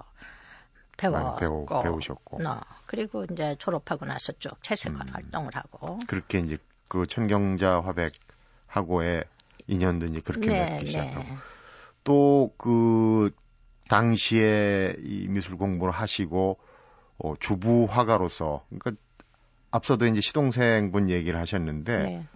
배웠고 0.97 1.35
배우, 1.37 1.65
배우셨고 1.65 2.47
어, 2.47 2.61
그리고 2.85 3.25
이제 3.25 3.55
졸업하고 3.57 4.05
나서 4.05 4.31
쭉 4.33 4.61
채색화 4.61 5.03
음. 5.05 5.13
활동을 5.13 5.55
하고 5.55 5.97
그렇게 6.07 6.39
이제 6.39 6.57
그 6.87 7.07
천경자 7.07 7.81
화백하고의 7.81 9.25
인연도 9.67 10.05
이제 10.07 10.21
그렇게 10.21 10.47
네, 10.47 10.69
맺기 10.71 10.87
시작하고 10.87 11.23
네. 11.23 11.37
또 12.03 12.51
그 12.57 13.31
당시에 13.89 14.95
이 14.99 15.27
미술 15.27 15.57
공부를 15.57 15.93
하시고 15.93 16.57
어, 17.17 17.33
주부 17.39 17.87
화가로서 17.89 18.65
그러니까 18.69 18.91
앞서도 19.69 20.05
이제 20.07 20.21
시동생분 20.21 21.09
얘기를 21.09 21.39
하셨는데 21.39 21.97
네. 21.97 22.27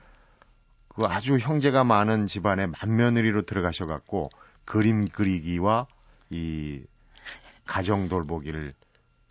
그 0.89 1.05
아주 1.05 1.37
형제가 1.37 1.83
많은 1.83 2.27
집안에 2.27 2.67
맏며느리로 2.67 3.43
들어가셔 3.43 3.85
갖고 3.85 4.29
그림 4.65 5.07
그리기와 5.07 5.87
이 6.29 6.83
가정 7.65 8.09
돌보기를 8.09 8.73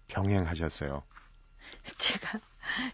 병행하셨어요. 0.09 1.03
제가 1.99 2.41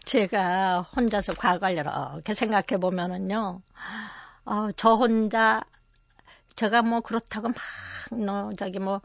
제가 0.03 0.81
혼자서 0.81 1.33
과거를 1.33 1.77
이렇게 1.77 2.33
생각해 2.33 2.79
보면은요. 2.79 3.61
어, 4.45 4.71
저 4.75 4.95
혼자 4.95 5.61
제가 6.61 6.81
뭐 6.81 7.01
그렇다고 7.01 7.49
막 7.49 7.55
너 8.11 8.51
저기 8.57 8.79
뭐 8.79 9.01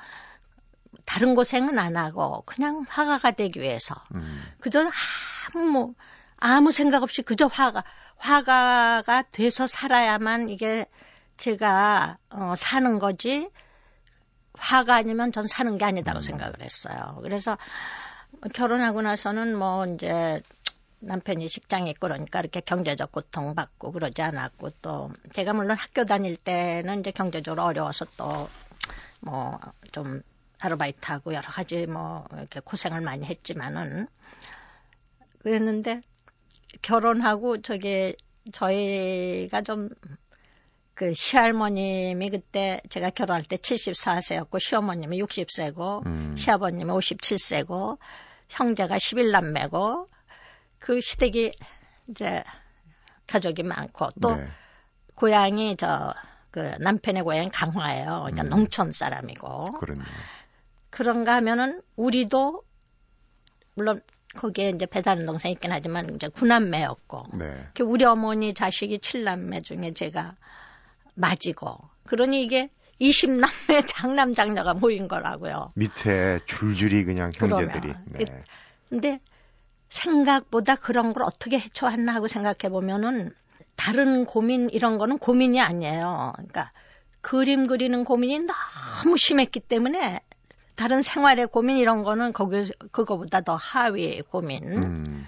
다른 1.04 1.34
고생은 1.34 1.78
안 1.78 1.96
하고 1.96 2.42
그냥 2.46 2.84
화가가 2.88 3.32
되기 3.32 3.60
위해서 3.60 3.94
음, 4.14 4.42
그저 4.60 4.90
아무 5.54 5.64
뭐 5.66 5.94
아무 6.38 6.72
생각 6.72 7.02
없이 7.02 7.22
그저 7.22 7.46
화가 7.46 7.84
화가가 8.16 9.22
돼서 9.30 9.66
살아야만 9.66 10.48
이게 10.48 10.86
제가 11.36 12.18
어, 12.30 12.54
사는 12.56 12.98
거지 12.98 13.50
화가 14.58 14.96
아니면 14.96 15.32
전 15.32 15.46
사는 15.46 15.76
게 15.78 15.84
아니다고 15.84 16.20
음. 16.20 16.22
생각을 16.22 16.62
했어요. 16.62 17.18
그래서 17.22 17.58
결혼하고 18.54 19.02
나서는 19.02 19.54
뭐 19.56 19.84
이제 19.86 20.42
남편이 21.00 21.48
직장이 21.48 21.90
있고 21.90 22.08
그러니까 22.08 22.40
이렇게 22.40 22.60
경제적 22.60 23.12
고통 23.12 23.54
받고 23.54 23.92
그러지 23.92 24.22
않았고 24.22 24.70
또 24.82 25.10
제가 25.32 25.52
물론 25.52 25.76
학교 25.76 26.04
다닐 26.04 26.36
때는 26.36 27.00
이제 27.00 27.10
경제적으로 27.10 27.64
어려워서 27.64 28.06
또 28.16 28.48
뭐 29.20 29.58
좀 29.92 30.22
아르바이트하고 30.60 31.34
여러 31.34 31.48
가지 31.48 31.86
뭐 31.86 32.26
이렇게 32.32 32.60
고생을 32.60 33.00
많이 33.00 33.24
했지만은 33.24 34.08
그랬는데 35.40 36.00
결혼하고 36.82 37.62
저기 37.62 38.16
저희가 38.52 39.62
좀 39.62 39.90
그 40.96 41.12
시할머님이 41.12 42.30
그때 42.30 42.80
제가 42.88 43.10
결혼할 43.10 43.42
때 43.42 43.56
74세였고 43.58 44.58
시어머님이 44.58 45.22
60세고 45.22 46.06
음. 46.06 46.34
시아버님이 46.38 46.90
57세고 46.90 47.98
형제가 48.48 48.96
11남매고 48.96 50.08
그 50.78 51.00
시댁이 51.00 51.52
이제 52.08 52.44
가족이 53.26 53.62
많고 53.62 54.08
또 54.20 54.36
네. 54.36 54.48
고향이 55.14 55.76
저 55.76 56.14
그 56.56 56.72
남편의 56.80 57.22
고향이 57.22 57.50
강화예요. 57.50 58.06
그러니까 58.06 58.44
음. 58.44 58.48
농촌 58.48 58.90
사람이고 58.90 59.72
그렇네요. 59.72 60.06
그런가 60.88 61.34
하면은 61.34 61.82
우리도 61.96 62.62
물론 63.74 64.00
거기에 64.34 64.70
이제 64.70 64.86
배다른 64.86 65.26
동생 65.26 65.52
있긴 65.52 65.70
하지만 65.70 66.14
이제 66.14 66.28
구남매였고 66.28 67.26
네. 67.38 67.66
그 67.74 67.82
우리 67.82 68.06
어머니 68.06 68.54
자식이 68.54 69.00
칠남매 69.00 69.60
중에 69.60 69.92
제가 69.92 70.36
맞이고 71.14 71.78
그러니 72.04 72.42
이게 72.42 72.70
20남매 72.98 73.84
장남 73.86 74.32
장녀가 74.32 74.72
모인 74.72 75.08
거라고요. 75.08 75.72
밑에 75.74 76.40
줄줄이 76.46 77.04
그냥 77.04 77.32
형제들이. 77.34 77.80
그러면. 77.80 78.04
네. 78.06 78.44
근데 78.88 79.20
생각보다 79.96 80.76
그런 80.76 81.12
걸 81.12 81.22
어떻게 81.22 81.58
헤쳐왔나 81.58 82.14
하고 82.14 82.28
생각해 82.28 82.70
보면은 82.70 83.32
다른 83.76 84.24
고민 84.24 84.68
이런 84.70 84.98
거는 84.98 85.18
고민이 85.18 85.60
아니에요. 85.60 86.32
그러니까 86.34 86.72
그림 87.20 87.66
그리는 87.66 88.04
고민이 88.04 88.46
너무 88.46 89.16
심했기 89.16 89.60
때문에 89.60 90.20
다른 90.76 91.02
생활의 91.02 91.48
고민 91.48 91.78
이런 91.78 92.02
거는 92.02 92.32
거기 92.32 92.70
그거보다 92.92 93.40
더 93.40 93.56
하위 93.56 94.20
고민. 94.22 94.64
음. 94.64 95.26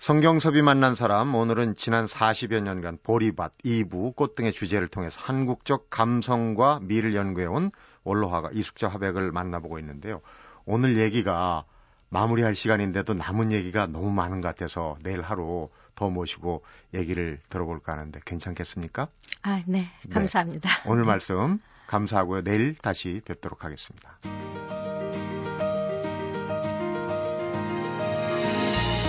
성경섭이 0.00 0.62
만난 0.62 0.94
사람 0.94 1.34
오늘은 1.34 1.74
지난 1.74 2.06
40여 2.06 2.60
년간 2.60 2.98
보리밭, 3.02 3.52
이부, 3.64 4.12
꽃 4.12 4.36
등의 4.36 4.52
주제를 4.52 4.86
통해서 4.86 5.18
한국적 5.20 5.90
감성과 5.90 6.80
미를 6.82 7.16
연구해온 7.16 7.72
원로화가 8.04 8.50
이숙자 8.52 8.88
화백을 8.88 9.32
만나보고 9.32 9.78
있는데요. 9.80 10.20
오늘 10.66 10.98
얘기가 10.98 11.64
마무리할 12.10 12.54
시간인데도 12.54 13.14
남은 13.14 13.52
얘기가 13.52 13.86
너무 13.86 14.10
많은 14.10 14.40
것 14.40 14.48
같아서 14.48 14.96
내일 15.02 15.20
하루 15.20 15.68
더 15.94 16.08
모시고 16.10 16.64
얘기를 16.94 17.40
들어볼까 17.48 17.92
하는데 17.92 18.20
괜찮겠습니까? 18.24 19.08
아, 19.42 19.62
네. 19.66 19.90
네. 20.04 20.14
감사합니다. 20.14 20.68
오늘 20.86 21.04
말씀 21.04 21.60
감사하고요. 21.88 22.42
내일 22.44 22.76
다시 22.76 23.20
뵙도록 23.24 23.64
하겠습니다. 23.64 24.18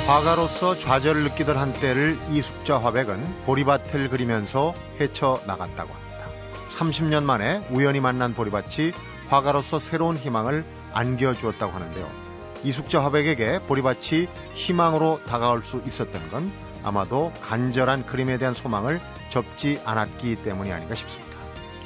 화가로서 0.08 0.76
좌절을 0.76 1.24
느끼던 1.26 1.56
한때를 1.56 2.18
이숙자 2.32 2.80
화백은 2.80 3.44
보리밭을 3.46 4.10
그리면서 4.10 4.74
헤쳐 5.00 5.44
나갔다고 5.46 5.94
합니다. 5.94 6.26
30년 6.72 7.24
만에 7.24 7.60
우연히 7.70 8.00
만난 8.00 8.34
보리밭이 8.34 8.92
화가로서 9.28 9.78
새로운 9.78 10.18
희망을 10.18 10.66
안겨주었다고 10.94 11.72
하는데요. 11.72 12.29
이숙자 12.64 13.04
화백에게 13.04 13.60
보리밭이 13.68 14.28
희망으로 14.54 15.22
다가올 15.24 15.64
수 15.64 15.82
있었던 15.86 16.30
건 16.30 16.52
아마도 16.84 17.32
간절한 17.42 18.06
그림에 18.06 18.38
대한 18.38 18.54
소망을 18.54 19.00
접지 19.30 19.80
않았기 19.86 20.38
때문이 20.44 20.72
아닌가 20.72 20.96
싶습니다. 20.96 21.38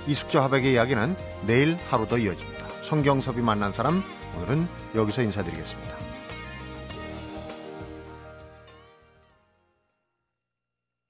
이숙자 0.08 0.44
화백의 0.44 0.74
이야기는 0.74 1.16
내일 1.46 1.78
하루 1.90 2.08
더 2.08 2.18
이어집니다. 2.18 2.68
성경섭이 2.84 3.42
만난 3.42 3.72
사람 3.72 4.04
오늘은 4.36 4.68
여기서 4.96 5.22
인사드리겠습니다. 5.22 6.03